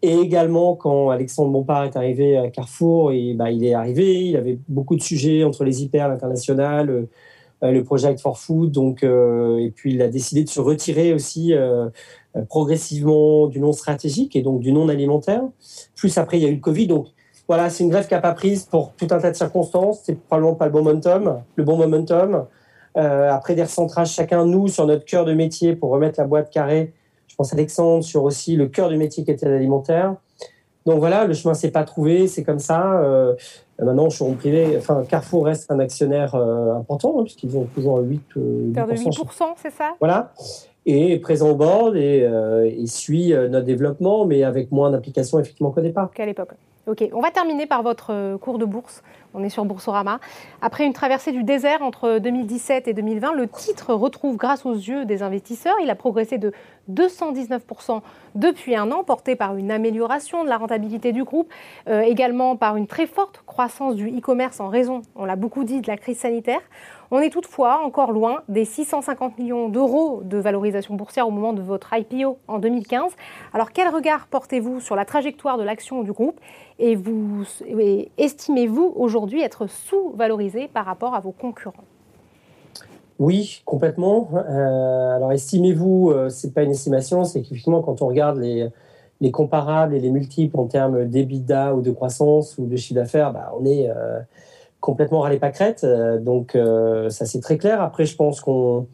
Et 0.00 0.14
également, 0.14 0.76
quand 0.76 1.10
Alexandre 1.10 1.50
Bompard 1.50 1.84
est 1.84 1.96
arrivé 1.96 2.36
à 2.36 2.48
Carrefour, 2.50 3.10
bah, 3.34 3.50
il 3.50 3.64
est 3.64 3.74
arrivé, 3.74 4.26
il 4.26 4.36
avait 4.36 4.58
beaucoup 4.68 4.94
de 4.94 5.02
sujets 5.02 5.42
entre 5.42 5.64
les 5.64 5.82
hyper, 5.82 6.08
l'international, 6.08 6.88
euh, 6.88 6.92
euh, 6.92 7.06
le 7.62 7.82
Project 7.82 8.20
for 8.20 8.38
Food. 8.38 8.72
Donc, 8.72 9.02
euh, 9.02 9.58
et 9.58 9.70
puis, 9.70 9.94
il 9.94 10.02
a 10.02 10.08
décidé 10.08 10.44
de 10.44 10.48
se 10.48 10.60
retirer 10.60 11.12
aussi 11.12 11.54
progressivement 12.48 13.46
du 13.46 13.60
non 13.60 13.72
stratégique 13.72 14.36
et 14.36 14.42
donc 14.42 14.60
du 14.60 14.72
non 14.72 14.88
alimentaire. 14.88 15.42
Plus 15.96 16.16
après, 16.18 16.38
il 16.38 16.42
y 16.42 16.46
a 16.46 16.50
eu 16.50 16.54
le 16.54 16.60
Covid. 16.60 16.86
Donc, 16.86 17.08
voilà, 17.48 17.70
c'est 17.70 17.82
une 17.82 17.90
grève 17.90 18.06
qui 18.06 18.14
n'a 18.14 18.20
pas 18.20 18.34
prise 18.34 18.64
pour 18.64 18.92
tout 18.94 19.08
un 19.10 19.18
tas 19.18 19.30
de 19.30 19.36
circonstances. 19.36 20.02
C'est 20.04 20.20
probablement 20.20 20.54
pas 20.54 20.66
le 20.66 20.72
bon 20.72 20.82
momentum. 20.82 21.42
Le 21.56 21.64
bon 21.64 21.76
momentum. 21.76 22.46
après 22.94 23.54
des 23.54 23.62
recentrages, 23.62 24.12
chacun 24.12 24.44
nous 24.44 24.68
sur 24.68 24.86
notre 24.86 25.04
cœur 25.04 25.24
de 25.24 25.32
métier 25.32 25.74
pour 25.74 25.90
remettre 25.90 26.20
la 26.20 26.26
boîte 26.26 26.50
carrée 26.50 26.92
pense 27.38 27.52
Alexandre 27.52 28.02
sur 28.02 28.24
aussi 28.24 28.56
le 28.56 28.66
cœur 28.66 28.90
du 28.90 28.96
métier 28.98 29.24
qui 29.24 29.30
était 29.30 29.48
l'alimentaire. 29.48 30.16
Donc 30.84 30.98
voilà, 30.98 31.24
le 31.24 31.34
chemin 31.34 31.54
s'est 31.54 31.70
pas 31.70 31.84
trouvé, 31.84 32.26
c'est 32.26 32.42
comme 32.42 32.58
ça. 32.58 33.00
Euh, 33.00 33.34
maintenant, 33.84 34.10
showroom 34.10 34.36
privé, 34.36 34.76
enfin 34.76 35.04
Carrefour 35.08 35.46
reste 35.46 35.70
un 35.70 35.78
actionnaire 35.78 36.34
euh, 36.34 36.74
important 36.74 37.16
hein, 37.18 37.22
puisqu'ils 37.22 37.56
ont 37.56 37.64
toujours 37.74 37.98
8, 37.98 38.22
euh, 38.36 38.72
8%, 38.72 39.54
c'est 39.56 39.70
ça? 39.70 39.94
Voilà, 40.00 40.32
et 40.86 41.18
présent 41.18 41.50
au 41.50 41.54
board 41.54 41.96
et, 41.96 42.22
euh, 42.22 42.64
et 42.64 42.86
suit 42.86 43.32
notre 43.32 43.66
développement, 43.66 44.24
mais 44.24 44.42
avec 44.42 44.72
moins 44.72 44.90
d'implication 44.90 45.38
effectivement 45.38 45.70
qu'au 45.70 45.80
départ. 45.80 46.10
Qu'à 46.12 46.26
l'époque. 46.26 46.50
Ok, 46.86 47.06
on 47.12 47.20
va 47.20 47.30
terminer 47.30 47.66
par 47.66 47.82
votre 47.82 48.36
cours 48.38 48.58
de 48.58 48.64
bourse. 48.64 49.02
On 49.38 49.44
est 49.44 49.50
sur 49.50 49.64
Boursorama. 49.64 50.18
Après 50.62 50.84
une 50.84 50.92
traversée 50.92 51.30
du 51.30 51.44
désert 51.44 51.82
entre 51.82 52.18
2017 52.18 52.88
et 52.88 52.92
2020, 52.92 53.34
le 53.34 53.46
titre 53.46 53.94
retrouve 53.94 54.36
grâce 54.36 54.66
aux 54.66 54.74
yeux 54.74 55.04
des 55.04 55.22
investisseurs. 55.22 55.76
Il 55.80 55.90
a 55.90 55.94
progressé 55.94 56.38
de 56.38 56.52
219% 56.92 58.00
depuis 58.34 58.74
un 58.74 58.90
an, 58.90 59.04
porté 59.04 59.36
par 59.36 59.56
une 59.56 59.70
amélioration 59.70 60.42
de 60.42 60.48
la 60.48 60.56
rentabilité 60.56 61.12
du 61.12 61.22
groupe, 61.22 61.52
euh, 61.88 62.00
également 62.00 62.56
par 62.56 62.76
une 62.76 62.88
très 62.88 63.06
forte 63.06 63.42
croissance 63.46 63.94
du 63.94 64.08
e-commerce 64.08 64.58
en 64.58 64.68
raison, 64.68 65.02
on 65.14 65.24
l'a 65.24 65.36
beaucoup 65.36 65.64
dit, 65.64 65.80
de 65.80 65.86
la 65.86 65.96
crise 65.96 66.18
sanitaire. 66.18 66.60
On 67.10 67.20
est 67.20 67.30
toutefois 67.30 67.80
encore 67.84 68.12
loin 68.12 68.42
des 68.48 68.66
650 68.66 69.38
millions 69.38 69.70
d'euros 69.70 70.20
de 70.24 70.36
valorisation 70.36 70.94
boursière 70.94 71.26
au 71.26 71.30
moment 71.30 71.54
de 71.54 71.62
votre 71.62 71.90
IPO 71.94 72.38
en 72.48 72.58
2015. 72.58 73.12
Alors 73.54 73.72
quel 73.72 73.88
regard 73.88 74.26
portez-vous 74.26 74.80
sur 74.80 74.94
la 74.94 75.06
trajectoire 75.06 75.56
de 75.56 75.62
l'action 75.62 76.02
du 76.02 76.12
groupe 76.12 76.38
et, 76.80 76.94
vous, 76.94 77.44
estimez-vous 78.18 78.92
aujourd'hui 78.94 79.27
être 79.36 79.66
sous-valorisé 79.66 80.68
par 80.68 80.86
rapport 80.86 81.14
à 81.14 81.20
vos 81.20 81.32
concurrents 81.32 81.84
oui, 83.18 83.62
complètement. 83.64 84.30
Euh, 84.34 85.16
alors, 85.16 85.32
estimez-vous, 85.32 86.10
euh, 86.10 86.28
c'est 86.28 86.54
pas 86.54 86.62
une 86.62 86.70
estimation, 86.70 87.24
c'est 87.24 87.42
qu'effectivement, 87.42 87.82
quand 87.82 88.00
on 88.00 88.06
regarde 88.06 88.38
les, 88.38 88.68
les, 89.20 89.32
comparables 89.32 89.94
et 89.94 90.00
les 90.00 90.10
multiples 90.10 90.58
en 90.58 90.66
termes 90.66 91.04
d'EBITDA 91.06 91.74
ou 91.74 91.80
de 91.82 91.90
croissance 91.90 92.56
ou 92.58 92.66
de 92.66 92.76
chiffre 92.76 92.94
d'affaires, 92.94 93.32
bah, 93.32 93.52
on 93.58 93.64
est 93.64 93.90
euh, 93.90 94.20
complètement 94.80 95.20
râlé 95.20 95.38
pâquerette. 95.38 95.82
Euh, 95.82 96.18
donc, 96.18 96.54
euh, 96.54 97.10
ça, 97.10 97.26
c'est 97.26 97.40
très 97.40 97.58
clair. 97.58 97.82
Après, 97.82 98.04
je 98.04 98.14
pense 98.14 98.40
qu'on 98.40 98.86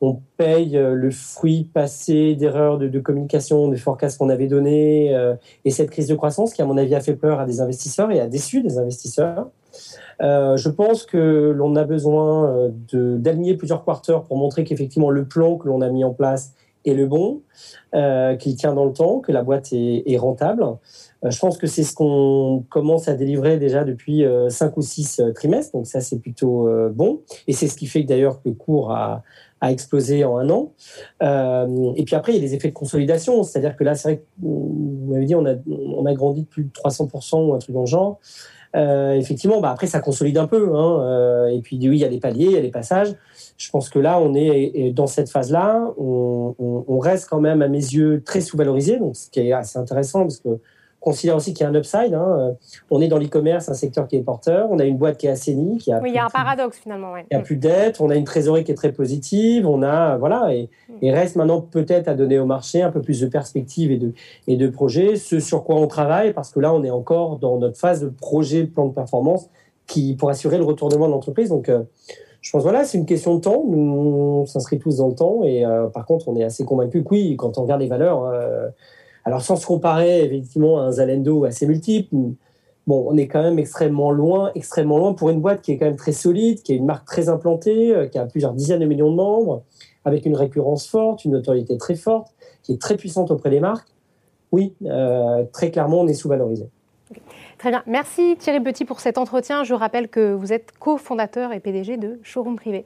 on 0.00 0.20
paye 0.36 0.72
le 0.74 1.10
fruit 1.10 1.64
passé 1.64 2.36
d'erreurs 2.36 2.78
de, 2.78 3.00
communication, 3.00 3.68
des 3.68 3.76
forecasts 3.76 4.18
qu'on 4.18 4.28
avait 4.28 4.48
donnés, 4.48 5.16
et 5.64 5.70
cette 5.70 5.88
crise 5.88 6.08
de 6.08 6.14
croissance 6.14 6.52
qui, 6.52 6.60
à 6.60 6.66
mon 6.66 6.76
avis, 6.76 6.94
a 6.94 7.00
fait 7.00 7.14
peur 7.14 7.40
à 7.40 7.46
des 7.46 7.62
investisseurs 7.62 8.10
et 8.10 8.20
a 8.20 8.26
déçu 8.26 8.60
des 8.60 8.76
investisseurs. 8.76 9.48
Je 10.20 10.68
pense 10.68 11.04
que 11.04 11.52
l'on 11.54 11.76
a 11.76 11.84
besoin 11.84 12.70
d'aligner 12.92 13.54
plusieurs 13.54 13.84
quarters 13.84 14.22
pour 14.22 14.36
montrer 14.36 14.64
qu'effectivement 14.64 15.10
le 15.10 15.24
plan 15.24 15.56
que 15.56 15.68
l'on 15.68 15.80
a 15.80 15.88
mis 15.88 16.04
en 16.04 16.12
place 16.12 16.54
est 16.84 16.94
le 16.94 17.06
bon, 17.06 17.42
qu'il 18.38 18.56
tient 18.56 18.74
dans 18.74 18.84
le 18.84 18.92
temps, 18.92 19.20
que 19.20 19.32
la 19.32 19.42
boîte 19.42 19.72
est, 19.72 20.16
rentable. 20.18 20.64
Euh, 21.24 21.30
je 21.30 21.38
pense 21.38 21.56
que 21.56 21.66
c'est 21.66 21.82
ce 21.82 21.94
qu'on 21.94 22.64
commence 22.68 23.08
à 23.08 23.14
délivrer 23.14 23.58
déjà 23.58 23.84
depuis 23.84 24.24
euh, 24.24 24.48
cinq 24.50 24.76
ou 24.76 24.82
six 24.82 25.20
euh, 25.20 25.32
trimestres, 25.32 25.72
donc 25.72 25.86
ça 25.86 26.00
c'est 26.00 26.18
plutôt 26.18 26.68
bon. 26.90 27.20
Et 27.46 27.52
c'est 27.52 27.68
ce 27.68 27.76
qui 27.76 27.86
fait 27.86 28.02
que 28.02 28.08
d'ailleurs 28.08 28.40
le 28.44 28.52
cours 28.52 28.92
a, 28.92 29.22
explosé 29.62 30.26
en 30.26 30.36
un 30.36 30.50
an. 30.50 30.74
et 31.96 32.04
puis 32.04 32.14
après, 32.14 32.32
il 32.32 32.34
y 32.34 32.38
a 32.38 32.42
des 32.42 32.54
effets 32.54 32.68
de 32.68 32.74
consolidation, 32.74 33.42
c'est-à-dire 33.44 33.76
que 33.76 33.84
là, 33.84 33.94
c'est 33.94 34.08
vrai 34.08 34.16
que 34.18 34.24
vous 34.42 35.06
m'avez 35.08 35.24
dit, 35.24 35.34
on 35.34 35.46
a, 35.46 35.54
on 35.66 36.04
a 36.04 36.12
grandi 36.12 36.42
de 36.42 36.46
plus 36.46 36.64
de 36.64 36.68
300% 36.68 37.48
ou 37.48 37.54
un 37.54 37.58
truc 37.58 37.74
dans 37.74 37.80
le 37.80 37.86
genre. 37.86 38.20
Effectivement, 38.74 39.60
bah 39.60 39.70
après, 39.70 39.86
ça 39.86 40.00
consolide 40.00 40.38
un 40.38 40.46
peu. 40.46 40.74
Hein, 40.74 41.48
et 41.48 41.60
puis, 41.60 41.76
oui, 41.76 41.96
il 41.96 42.00
y 42.00 42.04
a 42.04 42.08
des 42.08 42.20
paliers, 42.20 42.46
il 42.46 42.52
y 42.52 42.58
a 42.58 42.62
des 42.62 42.70
passages. 42.70 43.14
Je 43.56 43.70
pense 43.70 43.88
que 43.88 43.98
là, 43.98 44.18
on 44.18 44.34
est 44.34 44.92
dans 44.92 45.06
cette 45.06 45.30
phase-là. 45.30 45.92
On, 45.96 46.54
on, 46.58 46.84
on, 46.88 46.98
reste 46.98 47.28
quand 47.28 47.40
même, 47.40 47.62
à 47.62 47.68
mes 47.68 47.78
yeux, 47.78 48.22
très 48.24 48.40
sous-valorisé, 48.40 48.98
donc 48.98 49.16
ce 49.16 49.30
qui 49.30 49.40
est 49.40 49.52
assez 49.52 49.78
intéressant 49.78 50.22
parce 50.22 50.40
que 50.40 50.58
considère 51.04 51.36
aussi 51.36 51.52
qu'il 51.52 51.64
y 51.64 51.66
a 51.66 51.70
un 51.70 51.74
upside. 51.74 52.14
Hein. 52.14 52.56
On 52.90 53.02
est 53.02 53.08
dans 53.08 53.18
l'e-commerce, 53.18 53.68
un 53.68 53.74
secteur 53.74 54.08
qui 54.08 54.16
est 54.16 54.22
porteur. 54.22 54.68
On 54.70 54.78
a 54.78 54.84
une 54.84 54.96
boîte 54.96 55.18
qui 55.18 55.26
est 55.26 55.30
assainie, 55.30 55.76
qui 55.76 55.92
a. 55.92 56.00
Oui, 56.00 56.08
il 56.10 56.14
y 56.14 56.18
a 56.18 56.24
un 56.24 56.30
paradoxe 56.30 56.78
finalement. 56.78 57.14
Il 57.18 57.26
n'y 57.30 57.36
a 57.36 57.40
plus 57.40 57.56
de 57.56 57.60
dettes. 57.60 58.00
On 58.00 58.08
a 58.08 58.16
une 58.16 58.24
trésorerie 58.24 58.64
qui 58.64 58.72
est 58.72 58.76
très 58.76 58.92
positive. 58.92 59.68
On 59.68 59.82
a 59.82 60.16
voilà 60.16 60.54
et, 60.54 60.70
il 61.02 61.12
mm. 61.12 61.14
reste 61.14 61.36
maintenant 61.36 61.60
peut-être 61.60 62.08
à 62.08 62.14
donner 62.14 62.38
au 62.38 62.46
marché 62.46 62.80
un 62.80 62.90
peu 62.90 63.02
plus 63.02 63.20
de 63.20 63.26
perspectives 63.26 63.92
et 63.92 63.98
de 63.98 64.14
et 64.48 64.56
de 64.56 64.66
projets. 64.68 65.16
Ce 65.16 65.40
sur 65.40 65.62
quoi 65.62 65.76
on 65.76 65.86
travaille, 65.86 66.32
parce 66.32 66.50
que 66.50 66.58
là 66.58 66.72
on 66.72 66.82
est 66.82 66.90
encore 66.90 67.38
dans 67.38 67.58
notre 67.58 67.78
phase 67.78 68.00
de 68.00 68.08
projet, 68.08 68.64
plan 68.64 68.86
de 68.86 68.94
performance, 68.94 69.50
qui 69.86 70.14
pour 70.14 70.30
assurer 70.30 70.56
le 70.56 70.64
retournement 70.64 71.06
de 71.06 71.12
l'entreprise. 71.12 71.50
Donc 71.50 71.68
euh, 71.68 71.82
je 72.40 72.50
pense 72.50 72.62
voilà, 72.62 72.84
c'est 72.84 72.96
une 72.96 73.06
question 73.06 73.34
de 73.34 73.40
temps. 73.42 73.62
Nous, 73.68 73.78
on 73.78 74.46
s'inscrit 74.46 74.78
tous 74.78 74.96
dans 74.96 75.08
le 75.08 75.14
temps 75.14 75.44
et 75.44 75.66
euh, 75.66 75.88
par 75.88 76.06
contre, 76.06 76.28
on 76.28 76.36
est 76.36 76.44
assez 76.44 76.64
convaincu 76.64 77.04
que 77.04 77.08
oui, 77.10 77.36
quand 77.36 77.58
on 77.58 77.62
regarde 77.62 77.82
les 77.82 77.88
valeurs. 77.88 78.24
Euh, 78.24 78.68
alors, 79.24 79.42
sans 79.42 79.56
se 79.56 79.66
comparer 79.66 80.24
effectivement 80.24 80.80
à 80.80 80.84
un 80.84 81.44
à 81.44 81.50
ses 81.50 81.66
multiples, 81.66 82.14
bon, 82.86 83.06
on 83.08 83.16
est 83.16 83.26
quand 83.26 83.42
même 83.42 83.58
extrêmement 83.58 84.10
loin, 84.10 84.50
extrêmement 84.54 84.98
loin 84.98 85.14
pour 85.14 85.30
une 85.30 85.40
boîte 85.40 85.62
qui 85.62 85.72
est 85.72 85.78
quand 85.78 85.86
même 85.86 85.96
très 85.96 86.12
solide, 86.12 86.62
qui 86.62 86.74
est 86.74 86.76
une 86.76 86.84
marque 86.84 87.06
très 87.06 87.28
implantée, 87.28 87.94
euh, 87.94 88.06
qui 88.06 88.18
a 88.18 88.26
plusieurs 88.26 88.52
dizaines 88.52 88.80
de 88.80 88.86
millions 88.86 89.10
de 89.10 89.16
membres, 89.16 89.62
avec 90.04 90.26
une 90.26 90.36
récurrence 90.36 90.86
forte, 90.86 91.24
une 91.24 91.32
notoriété 91.32 91.78
très 91.78 91.94
forte, 91.94 92.34
qui 92.62 92.72
est 92.72 92.80
très 92.80 92.96
puissante 92.96 93.30
auprès 93.30 93.50
des 93.50 93.60
marques. 93.60 93.88
Oui, 94.52 94.74
euh, 94.84 95.44
très 95.52 95.70
clairement, 95.70 96.00
on 96.00 96.06
est 96.06 96.14
sous-valorisé. 96.14 96.68
Très 97.58 97.70
bien. 97.70 97.82
Merci 97.86 98.36
Thierry 98.38 98.60
Petit 98.60 98.84
pour 98.84 99.00
cet 99.00 99.16
entretien. 99.16 99.64
Je 99.64 99.74
rappelle 99.74 100.08
que 100.08 100.34
vous 100.34 100.52
êtes 100.52 100.72
cofondateur 100.78 101.52
et 101.52 101.60
PDG 101.60 101.96
de 101.96 102.18
Showroom 102.22 102.56
Privé. 102.56 102.84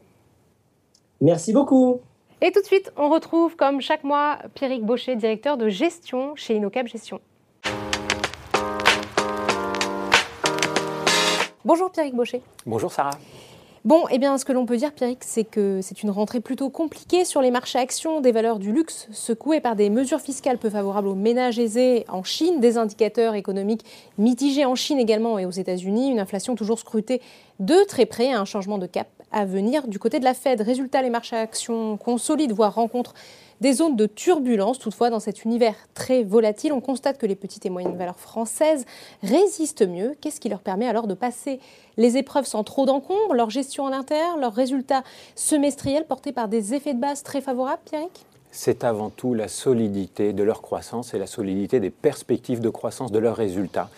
Merci 1.21 1.53
beaucoup. 1.53 2.01
Et 2.41 2.53
tout 2.53 2.61
de 2.61 2.67
suite, 2.67 2.93
on 2.97 3.09
retrouve 3.09 3.57
comme 3.57 3.81
chaque 3.81 4.05
mois 4.05 4.39
Pierrick 4.55 4.85
Baucher, 4.85 5.17
directeur 5.17 5.57
de 5.57 5.69
gestion 5.69 6.37
chez 6.37 6.55
InnoCap 6.57 6.87
Gestion. 6.87 7.21
Bonjour 11.65 11.91
Pierrick 11.91 12.15
Baucher. 12.15 12.41
Bonjour 12.65 12.93
Sarah. 12.93 13.11
Bon, 13.85 14.05
eh 14.11 14.19
bien, 14.19 14.39
ce 14.39 14.45
que 14.45 14.53
l'on 14.53 14.67
peut 14.67 14.77
dire, 14.77 14.93
Pierrick, 14.93 15.25
c'est 15.25 15.43
que 15.43 15.81
c'est 15.83 16.05
une 16.05 16.11
rentrée 16.11 16.41
plutôt 16.41 16.71
compliquée 16.71 17.25
sur 17.25 17.43
les 17.43 17.51
marchés 17.51 17.79
actions 17.79 18.21
des 18.21 18.31
valeurs 18.31 18.61
du 18.61 18.73
luxe, 18.73 19.09
secouées 19.11 19.61
par 19.61 19.75
des 19.75 19.91
mesures 19.91 20.21
fiscales 20.21 20.59
peu 20.59 20.71
favorables 20.71 21.09
aux 21.09 21.15
ménages 21.17 21.59
aisés 21.59 22.05
en 22.09 22.23
Chine, 22.23 22.61
des 22.61 22.79
indicateurs 22.79 23.35
économiques 23.35 23.85
mitigés 24.17 24.65
en 24.65 24.77
Chine 24.77 24.99
également 24.99 25.39
et 25.41 25.47
aux 25.47 25.51
États-Unis, 25.51 26.11
une 26.11 26.21
inflation 26.21 26.55
toujours 26.55 26.79
scrutée 26.79 27.21
de 27.59 27.85
très 27.87 28.07
près, 28.07 28.33
un 28.33 28.45
changement 28.45 28.79
de 28.79 28.87
cap 28.87 29.09
à 29.33 29.45
venir 29.45 29.89
du 29.89 29.99
côté 29.99 30.19
de 30.19 30.25
la 30.25 30.35
Fed. 30.35 30.61
Résultat, 30.61 31.03
les 31.03 31.11
marchés 31.11 31.37
actions 31.37 31.97
consolident, 31.97 32.55
voire 32.55 32.75
rencontrent 32.75 33.15
des 33.61 33.73
zones 33.73 33.97
de 33.97 34.07
turbulence. 34.07 34.79
Toutefois, 34.79 35.11
dans 35.11 35.21
cet 35.21 35.45
univers 35.45 35.75
très 35.95 36.23
volatile, 36.23 36.73
on 36.73 36.81
constate 36.81 37.19
que 37.19 37.27
les 37.27 37.35
petites 37.35 37.67
et 37.67 37.71
moyennes 37.71 37.97
valeurs 37.97 38.21
françaises 38.21 38.87
résistent 39.23 39.87
mieux. 39.87 40.17
Qu'est-ce 40.21 40.41
qui 40.41 40.49
leur 40.49 40.61
permet 40.61 40.87
alors 40.87 41.07
de 41.07 41.15
passer 41.15 41.59
les 41.97 42.17
épreuves 42.17 42.47
sans 42.47 42.65
trop 42.65 42.87
d'encombre? 42.87 43.35
Leur 43.35 43.51
gestion 43.51 43.85
en 43.85 43.93
interne, 43.93 44.41
leurs 44.41 44.55
résultats 44.55 45.03
semestriels 45.35 46.07
portés 46.07 46.33
par 46.33 46.49
des 46.49 46.75
effets 46.75 46.95
de 46.95 47.01
base 47.01 47.23
très 47.23 47.41
favorables, 47.41 47.83
Pierrick? 47.85 48.25
C'est 48.51 48.83
avant 48.83 49.11
tout 49.11 49.35
la 49.35 49.49
solidité 49.49 50.33
de 50.33 50.43
leur 50.43 50.63
croissance 50.63 51.13
et 51.13 51.19
la 51.19 51.27
solidité 51.27 51.81
des 51.81 51.91
perspectives 51.91 52.61
de 52.61 52.71
croissance 52.71 53.13
de 53.13 53.19
leurs 53.19 53.37
résultats. 53.37 53.91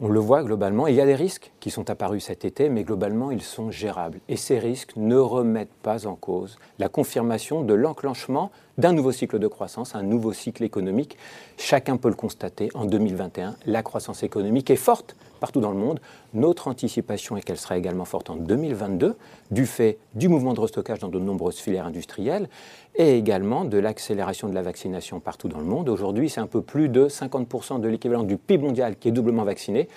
On 0.00 0.08
le 0.08 0.20
voit 0.20 0.44
globalement, 0.44 0.86
il 0.86 0.94
y 0.94 1.00
a 1.00 1.06
des 1.06 1.16
risques 1.16 1.50
qui 1.58 1.72
sont 1.72 1.90
apparus 1.90 2.26
cet 2.26 2.44
été, 2.44 2.68
mais 2.68 2.84
globalement, 2.84 3.32
ils 3.32 3.42
sont 3.42 3.72
gérables. 3.72 4.20
Et 4.28 4.36
ces 4.36 4.60
risques 4.60 4.92
ne 4.94 5.16
remettent 5.16 5.74
pas 5.82 6.06
en 6.06 6.14
cause 6.14 6.56
la 6.78 6.88
confirmation 6.88 7.62
de 7.62 7.74
l'enclenchement 7.74 8.52
d'un 8.76 8.92
nouveau 8.92 9.10
cycle 9.10 9.40
de 9.40 9.48
croissance, 9.48 9.96
un 9.96 10.04
nouveau 10.04 10.32
cycle 10.32 10.62
économique. 10.62 11.16
Chacun 11.56 11.96
peut 11.96 12.10
le 12.10 12.14
constater, 12.14 12.68
en 12.74 12.84
2021, 12.84 13.56
la 13.66 13.82
croissance 13.82 14.22
économique 14.22 14.70
est 14.70 14.76
forte 14.76 15.16
partout 15.38 15.60
dans 15.60 15.70
le 15.70 15.78
monde. 15.78 16.00
Notre 16.34 16.68
anticipation 16.68 17.36
est 17.36 17.42
qu'elle 17.42 17.56
sera 17.56 17.78
également 17.78 18.04
forte 18.04 18.30
en 18.30 18.36
2022, 18.36 19.16
du 19.50 19.66
fait 19.66 19.98
du 20.14 20.28
mouvement 20.28 20.54
de 20.54 20.60
restockage 20.60 20.98
dans 20.98 21.08
de 21.08 21.18
nombreuses 21.18 21.58
filières 21.58 21.86
industrielles 21.86 22.48
et 22.94 23.16
également 23.16 23.64
de 23.64 23.78
l'accélération 23.78 24.48
de 24.48 24.54
la 24.54 24.62
vaccination 24.62 25.20
partout 25.20 25.48
dans 25.48 25.58
le 25.58 25.64
monde. 25.64 25.88
Aujourd'hui, 25.88 26.28
c'est 26.28 26.40
un 26.40 26.46
peu 26.46 26.62
plus 26.62 26.88
de 26.88 27.08
50% 27.08 27.80
de 27.80 27.88
l'équivalent 27.88 28.24
du 28.24 28.36
PIB 28.36 28.64
mondial 28.64 28.96
qui 28.96 29.08
est 29.08 29.12
doublement 29.12 29.44
vacciné. 29.44 29.88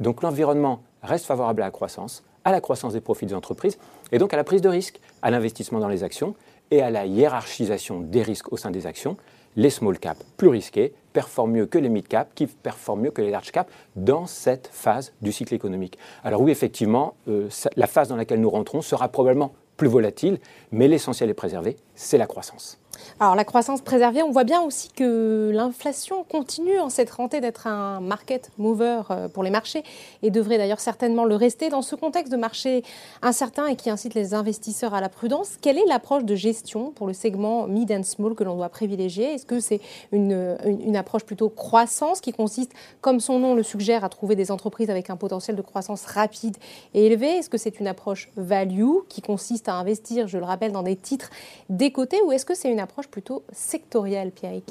Donc 0.00 0.22
l'environnement 0.22 0.80
reste 1.02 1.26
favorable 1.26 1.62
à 1.62 1.66
la 1.66 1.70
croissance, 1.70 2.24
à 2.44 2.52
la 2.52 2.60
croissance 2.60 2.92
des 2.92 3.00
profits 3.00 3.26
des 3.26 3.34
entreprises 3.34 3.78
et 4.12 4.18
donc 4.18 4.32
à 4.34 4.36
la 4.36 4.44
prise 4.44 4.60
de 4.60 4.68
risque, 4.68 5.00
à 5.22 5.30
l'investissement 5.30 5.80
dans 5.80 5.88
les 5.88 6.04
actions 6.04 6.34
et 6.70 6.82
à 6.82 6.90
la 6.90 7.06
hiérarchisation 7.06 8.00
des 8.00 8.22
risques 8.22 8.52
au 8.52 8.56
sein 8.56 8.70
des 8.70 8.86
actions. 8.86 9.16
Les 9.56 9.70
small 9.70 9.98
caps 9.98 10.24
plus 10.36 10.48
risqués 10.48 10.94
performent 11.12 11.52
mieux 11.52 11.66
que 11.66 11.78
les 11.78 11.88
mid 11.88 12.06
caps, 12.06 12.30
qui 12.34 12.46
performent 12.46 13.02
mieux 13.02 13.10
que 13.10 13.22
les 13.22 13.30
large 13.30 13.50
caps 13.50 13.70
dans 13.96 14.26
cette 14.26 14.68
phase 14.72 15.12
du 15.20 15.32
cycle 15.32 15.54
économique. 15.54 15.98
Alors 16.22 16.40
oui, 16.40 16.52
effectivement, 16.52 17.14
euh, 17.28 17.48
la 17.76 17.86
phase 17.86 18.08
dans 18.08 18.16
laquelle 18.16 18.40
nous 18.40 18.50
rentrons 18.50 18.82
sera 18.82 19.08
probablement 19.08 19.52
plus 19.76 19.88
volatile, 19.88 20.38
mais 20.70 20.88
l'essentiel 20.88 21.30
est 21.30 21.34
préservé, 21.34 21.76
c'est 21.94 22.18
la 22.18 22.26
croissance. 22.26 22.78
Alors 23.20 23.34
la 23.34 23.44
croissance 23.44 23.80
préservée, 23.80 24.22
on 24.22 24.30
voit 24.30 24.44
bien 24.44 24.62
aussi 24.62 24.90
que 24.90 25.50
l'inflation 25.52 26.24
continue 26.24 26.78
en 26.78 26.88
cette 26.88 27.10
rentrée 27.10 27.40
d'être 27.40 27.66
un 27.66 28.00
market 28.00 28.50
mover 28.58 29.02
euh, 29.10 29.28
pour 29.28 29.42
les 29.42 29.50
marchés 29.50 29.82
et 30.22 30.30
devrait 30.30 30.58
d'ailleurs 30.58 30.80
certainement 30.80 31.24
le 31.24 31.34
rester 31.34 31.68
dans 31.68 31.82
ce 31.82 31.94
contexte 31.96 32.32
de 32.32 32.36
marché 32.36 32.82
incertain 33.22 33.66
et 33.66 33.76
qui 33.76 33.90
incite 33.90 34.14
les 34.14 34.34
investisseurs 34.34 34.94
à 34.94 35.00
la 35.00 35.08
prudence. 35.08 35.56
Quelle 35.60 35.78
est 35.78 35.86
l'approche 35.86 36.24
de 36.24 36.34
gestion 36.34 36.90
pour 36.90 37.06
le 37.06 37.12
segment 37.12 37.66
mid 37.66 37.90
and 37.92 38.04
small 38.04 38.34
que 38.34 38.44
l'on 38.44 38.56
doit 38.56 38.68
privilégier? 38.68 39.34
Est-ce 39.34 39.46
que 39.46 39.60
c'est 39.60 39.80
une, 40.12 40.56
une, 40.64 40.96
approche 40.96 41.24
plutôt 41.24 41.48
croissance 41.48 42.20
qui 42.20 42.32
consiste, 42.32 42.72
comme 43.00 43.20
son 43.20 43.38
nom 43.38 43.54
le 43.54 43.62
suggère, 43.62 44.04
à 44.04 44.08
trouver 44.08 44.36
des 44.36 44.50
entreprises 44.50 44.90
avec 44.90 45.10
un 45.10 45.16
potentiel 45.16 45.56
de 45.56 45.62
croissance 45.62 46.04
rapide 46.04 46.56
et 46.94 47.06
élevé? 47.06 47.26
Est-ce 47.28 47.50
que 47.50 47.58
c'est 47.58 47.80
une 47.80 47.86
approche 47.86 48.30
value 48.36 48.98
qui 49.08 49.22
consiste 49.22 49.68
à 49.68 49.74
investir, 49.74 50.28
je 50.28 50.38
le 50.38 50.44
rappelle, 50.44 50.72
dans 50.72 50.82
des 50.82 50.96
titres 50.96 51.30
décotés 51.68 52.20
ou 52.24 52.32
est-ce 52.32 52.44
que 52.44 52.54
c'est 52.54 52.70
une 52.70 52.80
plutôt 53.10 53.42
sectorielle, 53.52 54.30
Pierrick 54.30 54.70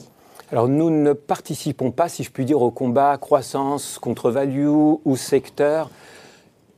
alors 0.49 0.69
nous 0.69 0.89
ne 0.89 1.11
participons 1.11 1.91
pas, 1.91 2.07
si 2.07 2.23
je 2.23 2.31
puis 2.31 2.45
dire, 2.45 2.61
au 2.61 2.71
combat 2.71 3.17
croissance 3.17 3.99
contre 3.99 4.31
value 4.31 4.69
ou 4.69 5.15
secteur. 5.17 5.89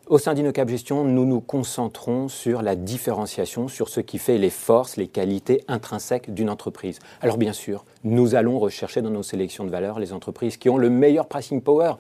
Au 0.08 0.18
sein 0.18 0.34
d'InnoCap 0.34 0.68
Gestion, 0.68 1.04
nous 1.04 1.24
nous 1.24 1.40
concentrons 1.40 2.30
sur 2.30 2.64
la 2.64 2.76
différenciation, 2.76 3.68
sur 3.68 3.90
ce 3.90 4.00
qui 4.00 4.18
fait 4.18 4.40
les 4.40 4.50
forces, 4.50 4.98
les 4.98 5.08
qualités 5.08 5.64
intrinsèques 5.68 6.34
d'une 6.34 6.50
entreprise. 6.50 6.98
Alors 7.22 7.38
bien 7.38 7.54
sûr, 7.54 7.86
nous 8.04 8.34
allons 8.34 8.58
rechercher 8.58 9.04
dans 9.04 9.12
nos 9.12 9.22
sélections 9.22 9.66
de 9.66 9.70
valeurs 9.70 10.00
les 10.00 10.12
entreprises 10.12 10.58
qui 10.58 10.68
ont 10.68 10.80
le 10.80 10.90
meilleur 10.90 11.28
pricing 11.28 11.62
power, 11.62 11.94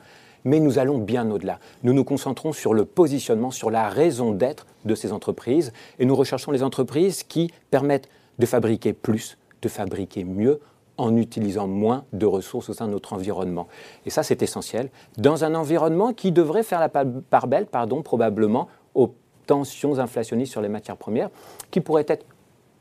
mais 0.46 0.60
nous 0.60 0.80
allons 0.80 0.98
bien 0.98 1.30
au-delà. 1.30 1.60
Nous 1.84 1.94
nous 1.94 2.04
concentrons 2.04 2.52
sur 2.52 2.74
le 2.74 2.84
positionnement, 2.84 3.52
sur 3.52 3.70
la 3.70 3.90
raison 3.90 4.32
d'être 4.32 4.66
de 4.86 4.96
ces 4.96 5.12
entreprises, 5.12 5.72
et 6.00 6.06
nous 6.06 6.16
recherchons 6.16 6.52
les 6.52 6.64
entreprises 6.64 7.22
qui 7.22 7.52
permettent 7.70 8.10
de 8.40 8.46
fabriquer 8.46 8.94
plus, 8.94 9.38
de 9.62 9.70
fabriquer 9.70 10.24
mieux 10.24 10.60
en 10.98 11.16
utilisant 11.16 11.68
moins 11.68 12.04
de 12.12 12.26
ressources 12.26 12.70
au 12.70 12.74
sein 12.74 12.88
de 12.88 12.92
notre 12.92 13.14
environnement. 13.14 13.68
Et 14.06 14.10
ça, 14.10 14.24
c'est 14.24 14.42
essentiel 14.42 14.90
dans 15.18 15.44
un 15.46 15.56
environnement 15.56 16.14
qui 16.14 16.32
devrait 16.32 16.64
faire 16.64 16.80
la 16.80 16.90
part 16.90 17.48
belle, 17.48 17.68
pardon, 17.68 18.02
probablement, 18.02 18.68
aux 18.96 19.14
tensions 19.46 20.00
inflationnistes 20.00 20.52
sur 20.52 20.62
les 20.62 20.70
matières 20.70 20.98
premières, 20.98 21.30
qui 21.72 21.80
pourraient 21.80 22.06
être 22.08 22.26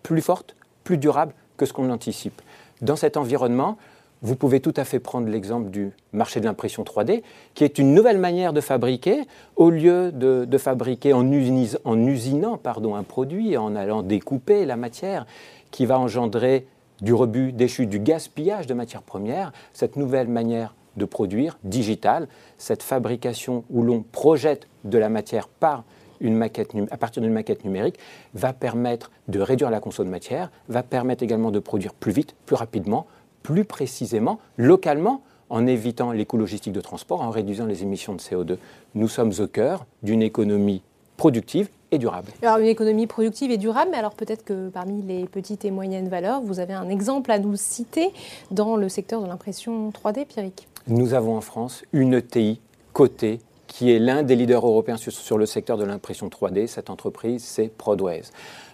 plus 0.03 0.21
fortes, 0.21 0.57
plus 0.83 0.99
durables 0.99 1.33
que 1.57 1.65
ce 1.65 1.73
qu'on 1.73 1.91
anticipe. 1.91 2.43
Dans 2.83 2.97
cet 2.97 3.17
environnement, 3.17 3.77
vous 4.23 4.37
pouvez 4.37 4.61
tout 4.61 4.75
à 4.77 4.85
fait 4.85 4.99
prendre 4.99 5.29
l'exemple 5.29 5.71
du 5.71 5.93
marché 6.13 6.41
de 6.41 6.45
l'impression 6.45 6.83
3D, 6.83 7.23
qui 7.55 7.65
est 7.65 7.79
une 7.79 7.95
nouvelle 7.95 8.19
manière 8.19 8.53
de 8.53 8.61
fabriquer. 8.61 9.23
Au 9.57 9.71
lieu 9.71 10.11
de, 10.13 10.59
fabriquer 10.59 11.13
en, 11.13 11.31
usinant 11.31 12.59
pardon, 12.59 12.95
un 12.97 13.05
produit, 13.05 13.57
en 13.57 13.77
allant 13.77 14.03
découper 14.03 14.65
la 14.65 14.77
matière, 14.77 15.27
qui 15.71 15.87
va 15.87 15.99
engendrer 15.99 16.67
du 17.01 17.15
rebut, 17.15 17.53
des 17.53 17.69
chutes, 17.69 17.91
du 17.91 18.01
gaspillage 18.01 18.67
de 18.67 18.75
matières 18.75 19.03
premières, 19.03 19.53
cette 19.73 19.97
nouvelle 19.97 20.29
manière 20.29 20.75
de 20.97 21.05
produire, 21.05 21.59
digitale, 21.63 22.27
cette 22.57 22.83
fabrication 22.83 23.65
où 23.71 23.83
l'on 23.83 24.03
projette 24.03 24.67
de 24.85 24.99
la 24.99 25.09
matière 25.09 25.47
par 25.47 25.85
une 26.21 26.35
maquette, 26.35 26.73
à 26.91 26.97
partir 26.97 27.23
d'une 27.23 27.33
maquette 27.33 27.65
numérique, 27.65 27.99
va 28.35 28.53
permettre 28.53 29.13
de 29.29 29.39
réduire 29.39 29.71
la 29.71 29.79
consommation 29.79 30.05
de 30.05 30.11
matière, 30.11 30.51
va 30.69 30.83
permettre 30.83 31.23
également 31.23 31.53
de 31.53 31.61
produire 31.61 31.95
plus 31.95 32.11
vite, 32.11 32.35
plus 32.47 32.57
rapidement, 32.57 33.07
plus 33.49 33.65
précisément, 33.65 34.41
localement, 34.59 35.23
en 35.49 35.67
évitant 35.67 36.13
l'écologistique 36.13 36.75
de 36.75 36.83
transport, 36.83 37.23
en 37.23 37.31
réduisant 37.31 37.65
les 37.65 37.83
émissions 37.83 38.13
de 38.13 38.21
CO2. 38.21 38.59
Nous 38.95 39.09
sommes 39.09 39.33
au 39.39 39.47
cœur 39.47 39.87
d'une 40.03 40.21
économie 40.21 40.83
productive 41.17 41.71
et 41.91 41.97
durable. 41.97 42.31
Alors 42.43 42.59
une 42.59 42.67
économie 42.67 43.07
productive 43.07 43.51
et 43.51 43.57
durable, 43.57 43.91
mais 43.91 43.97
alors 43.97 44.13
peut-être 44.13 44.45
que 44.45 44.69
parmi 44.69 45.01
les 45.01 45.25
petites 45.25 45.65
et 45.65 45.71
moyennes 45.71 46.11
valeurs, 46.11 46.43
vous 46.43 46.61
avez 46.61 46.75
un 46.75 46.91
exemple 46.91 47.33
à 47.33 47.39
nous 47.39 47.57
citer 47.57 48.11
dans 48.51 48.77
le 48.77 48.91
secteur 48.91 49.23
de 49.23 49.27
l'impression 49.27 49.89
3D, 49.93 50.27
Pierrick 50.27 50.69
Nous 50.87 51.15
avons 51.15 51.35
en 51.35 51.41
France 51.41 51.85
une 51.95 52.13
ETI 52.13 52.61
cotée 52.93 53.41
qui 53.67 53.91
est 53.91 53.99
l'un 53.99 54.23
des 54.25 54.37
leaders 54.37 54.67
européens 54.67 54.99
sur, 54.99 55.39
le 55.39 55.47
secteur 55.47 55.79
de 55.79 55.85
l'impression 55.85 56.29
3D. 56.29 56.67
Cette 56.67 56.91
entreprise, 56.91 57.43
c'est 57.43 57.69
Prodways. 57.69 58.25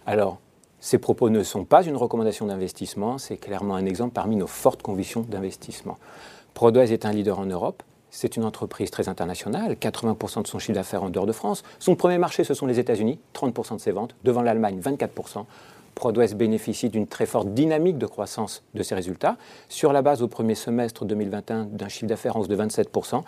Alors, 0.04 0.40
ces 0.84 0.98
propos 0.98 1.30
ne 1.30 1.42
sont 1.42 1.64
pas 1.64 1.82
une 1.82 1.96
recommandation 1.96 2.44
d'investissement, 2.44 3.16
c'est 3.16 3.38
clairement 3.38 3.74
un 3.74 3.86
exemple 3.86 4.12
parmi 4.12 4.36
nos 4.36 4.46
fortes 4.46 4.82
convictions 4.82 5.22
d'investissement. 5.22 5.96
Prodways 6.52 6.92
est 6.92 7.06
un 7.06 7.10
leader 7.10 7.38
en 7.38 7.46
Europe, 7.46 7.82
c'est 8.10 8.36
une 8.36 8.44
entreprise 8.44 8.90
très 8.90 9.08
internationale, 9.08 9.76
80% 9.80 10.42
de 10.42 10.46
son 10.46 10.58
chiffre 10.58 10.74
d'affaires 10.74 11.02
en 11.02 11.08
dehors 11.08 11.24
de 11.24 11.32
France. 11.32 11.62
Son 11.78 11.96
premier 11.96 12.18
marché, 12.18 12.44
ce 12.44 12.52
sont 12.52 12.66
les 12.66 12.80
États-Unis, 12.80 13.18
30% 13.34 13.76
de 13.76 13.80
ses 13.80 13.92
ventes, 13.92 14.14
devant 14.24 14.42
l'Allemagne, 14.42 14.78
24%. 14.78 15.46
Prodwest 15.94 16.34
bénéficie 16.34 16.90
d'une 16.90 17.06
très 17.06 17.24
forte 17.24 17.54
dynamique 17.54 17.96
de 17.96 18.06
croissance 18.06 18.62
de 18.74 18.82
ses 18.82 18.94
résultats. 18.94 19.38
Sur 19.70 19.90
la 19.94 20.02
base 20.02 20.20
au 20.20 20.28
premier 20.28 20.54
semestre 20.54 21.06
2021 21.06 21.64
d'un 21.64 21.88
chiffre 21.88 22.08
d'affaires 22.08 22.36
en 22.36 22.40
hausse 22.40 22.48
de 22.48 22.56
27%, 22.56 23.22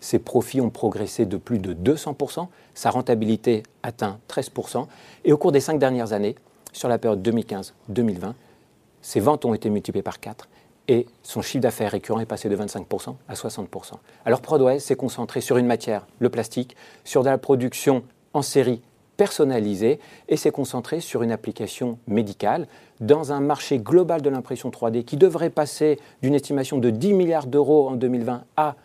ses 0.00 0.18
profits 0.18 0.62
ont 0.62 0.70
progressé 0.70 1.26
de 1.26 1.36
plus 1.36 1.58
de 1.58 1.74
200%, 1.74 2.46
sa 2.72 2.88
rentabilité 2.88 3.64
atteint 3.82 4.18
13%, 4.30 4.86
et 5.26 5.32
au 5.34 5.36
cours 5.36 5.52
des 5.52 5.60
cinq 5.60 5.78
dernières 5.78 6.14
années, 6.14 6.36
sur 6.72 6.88
la 6.88 6.98
période 6.98 7.26
2015-2020, 7.26 8.32
ses 9.00 9.20
ventes 9.20 9.44
ont 9.44 9.54
été 9.54 9.70
multipliées 9.70 10.02
par 10.02 10.20
4 10.20 10.48
et 10.88 11.06
son 11.22 11.42
chiffre 11.42 11.62
d'affaires 11.62 11.92
récurrent 11.92 12.20
est 12.20 12.26
passé 12.26 12.48
de 12.48 12.56
25% 12.56 13.14
à 13.28 13.34
60%. 13.34 13.92
Alors 14.24 14.40
Prodway 14.40 14.78
s'est 14.78 14.96
concentré 14.96 15.40
sur 15.40 15.56
une 15.56 15.66
matière, 15.66 16.06
le 16.18 16.28
plastique, 16.28 16.76
sur 17.04 17.22
de 17.22 17.28
la 17.28 17.38
production 17.38 18.02
en 18.32 18.42
série 18.42 18.82
personnalisée 19.16 20.00
et 20.28 20.36
s'est 20.36 20.50
concentré 20.50 21.00
sur 21.00 21.22
une 21.22 21.30
application 21.30 21.98
médicale 22.06 22.66
dans 23.00 23.32
un 23.32 23.40
marché 23.40 23.78
global 23.78 24.22
de 24.22 24.30
l'impression 24.30 24.70
3D 24.70 25.04
qui 25.04 25.16
devrait 25.16 25.50
passer 25.50 25.98
d'une 26.22 26.34
estimation 26.34 26.78
de 26.78 26.90
10 26.90 27.12
milliards 27.12 27.46
d'euros 27.46 27.88
en 27.88 27.96
2020 27.96 28.44
à 28.56 28.76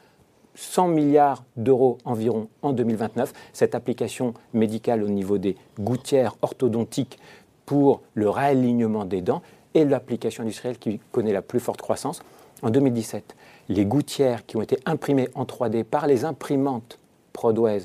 100 0.56 0.88
milliards 0.89 1.43
d'euros 1.56 2.00
environ 2.04 2.50
en 2.62 2.73
2029. 2.73 3.32
Cette 3.54 3.76
application 3.76 4.34
médicale 4.54 5.04
au 5.04 5.08
niveau 5.08 5.38
des 5.38 5.56
gouttières 5.80 6.36
orthodontiques 6.41 7.19
pour 7.67 8.01
le 8.15 8.30
réalignement 8.30 9.06
des 9.06 9.21
dents 9.21 9.43
et 9.75 9.86
l'application 9.86 10.41
industrielle 10.41 10.80
qui 10.80 10.99
connaît 11.12 11.34
la 11.34 11.43
plus 11.43 11.60
forte 11.60 11.82
croissance. 11.82 12.23
En 12.63 12.71
2017, 12.71 13.36
les 13.69 13.86
gouttières 13.86 14.47
qui 14.47 14.58
ont 14.58 14.63
été 14.63 14.80
imprimées 14.88 15.30
en 15.36 15.43
3D 15.43 15.84
par 15.84 16.08
les 16.08 16.25
imprimantes 16.25 16.97
Prodways 17.34 17.84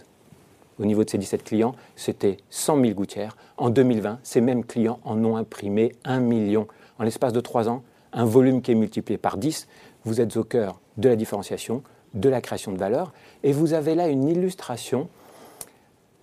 au 0.79 0.87
niveau 0.87 1.05
de 1.05 1.11
ces 1.11 1.19
17 1.19 1.45
clients, 1.45 1.75
c'était 1.97 2.39
100 2.49 2.81
000 2.81 2.95
gouttières. 2.95 3.37
En 3.59 3.69
2020, 3.71 4.21
ces 4.23 4.41
mêmes 4.41 4.65
clients 4.65 5.01
en 5.05 5.23
ont 5.25 5.37
imprimé 5.37 5.93
1 6.05 6.21
million. 6.21 6.67
En 6.99 7.05
l'espace 7.05 7.33
de 7.33 7.41
3 7.41 7.69
ans, 7.69 7.83
un 8.13 8.25
volume 8.25 8.63
qui 8.63 8.73
est 8.73 8.77
multiplié 8.77 9.19
par 9.19 9.37
10. 9.37 9.69
Vous 10.05 10.21
êtes 10.21 10.37
au 10.37 10.45
cœur 10.45 10.81
de 10.97 11.09
la 11.09 11.17
différenciation, 11.17 11.83
de 12.15 12.29
la 12.29 12.41
création 12.41 12.73
de 12.73 12.79
valeur, 12.79 13.13
et 13.43 13.53
vous 13.53 13.75
avez 13.75 13.95
là 13.95 14.09
une 14.09 14.29
illustration 14.29 15.09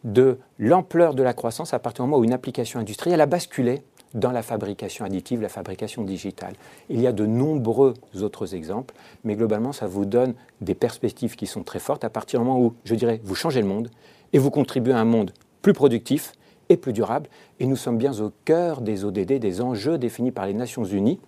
de 0.03 0.37
l'ampleur 0.57 1.13
de 1.13 1.23
la 1.23 1.33
croissance 1.33 1.73
à 1.73 1.79
partir 1.79 2.03
du 2.03 2.09
moment 2.09 2.21
où 2.21 2.23
une 2.23 2.33
application 2.33 2.79
industrielle 2.79 3.21
a 3.21 3.25
basculé 3.25 3.81
dans 4.13 4.31
la 4.31 4.41
fabrication 4.41 5.05
additive, 5.05 5.41
la 5.41 5.49
fabrication 5.49 6.03
digitale. 6.03 6.53
Il 6.89 6.99
y 6.99 7.07
a 7.07 7.11
de 7.11 7.25
nombreux 7.25 7.93
autres 8.21 8.55
exemples, 8.55 8.95
mais 9.23 9.35
globalement, 9.35 9.71
ça 9.71 9.87
vous 9.87 10.05
donne 10.05 10.33
des 10.61 10.73
perspectives 10.73 11.35
qui 11.35 11.45
sont 11.45 11.63
très 11.63 11.79
fortes 11.79 12.03
à 12.03 12.09
partir 12.09 12.39
du 12.39 12.45
moment 12.45 12.59
où, 12.59 12.73
je 12.85 12.95
dirais, 12.95 13.21
vous 13.23 13.35
changez 13.35 13.61
le 13.61 13.67
monde 13.67 13.91
et 14.33 14.39
vous 14.39 14.49
contribuez 14.49 14.93
à 14.93 14.99
un 14.99 15.05
monde 15.05 15.31
plus 15.61 15.73
productif 15.73 16.33
et 16.69 16.77
plus 16.77 16.93
durable. 16.93 17.29
Et 17.59 17.65
nous 17.65 17.75
sommes 17.75 17.97
bien 17.97 18.19
au 18.19 18.31
cœur 18.45 18.81
des 18.81 19.05
ODD, 19.05 19.33
des 19.33 19.61
enjeux 19.61 19.97
définis 19.97 20.31
par 20.31 20.47
les 20.47 20.53
Nations 20.53 20.85
Unies. 20.85 21.19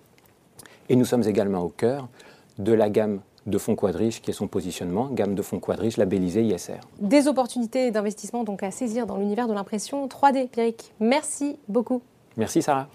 Et 0.89 0.95
nous 0.95 1.05
sommes 1.05 1.23
également 1.23 1.61
au 1.61 1.69
cœur 1.69 2.09
de 2.57 2.73
la 2.73 2.89
gamme 2.89 3.21
de 3.45 3.57
fonds 3.57 3.75
quadriches 3.75 4.21
qui 4.21 4.31
est 4.31 4.33
son 4.33 4.47
positionnement, 4.47 5.07
gamme 5.11 5.35
de 5.35 5.41
fonds 5.41 5.59
quadriches 5.59 5.97
labellisée 5.97 6.43
ISR. 6.43 6.79
Des 6.99 7.27
opportunités 7.27 7.91
d'investissement 7.91 8.43
donc 8.43 8.63
à 8.63 8.71
saisir 8.71 9.07
dans 9.07 9.17
l'univers 9.17 9.47
de 9.47 9.53
l'impression 9.53 10.07
3D. 10.07 10.47
Pierrick, 10.47 10.93
merci 10.99 11.57
beaucoup. 11.67 12.01
Merci 12.37 12.61
Sarah. 12.61 12.87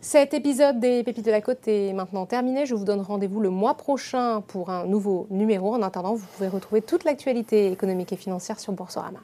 Cet 0.00 0.34
épisode 0.34 0.78
des 0.78 1.02
Pépites 1.02 1.24
de 1.24 1.30
la 1.30 1.40
Côte 1.40 1.66
est 1.66 1.92
maintenant 1.92 2.26
terminé. 2.26 2.64
Je 2.66 2.74
vous 2.74 2.84
donne 2.84 3.00
rendez-vous 3.00 3.40
le 3.40 3.50
mois 3.50 3.74
prochain 3.74 4.42
pour 4.46 4.70
un 4.70 4.86
nouveau 4.86 5.26
numéro. 5.30 5.74
En 5.74 5.82
attendant, 5.82 6.14
vous 6.14 6.26
pouvez 6.36 6.48
retrouver 6.48 6.80
toute 6.80 7.04
l'actualité 7.04 7.72
économique 7.72 8.12
et 8.12 8.16
financière 8.16 8.60
sur 8.60 8.72
Boursorama. 8.72 9.18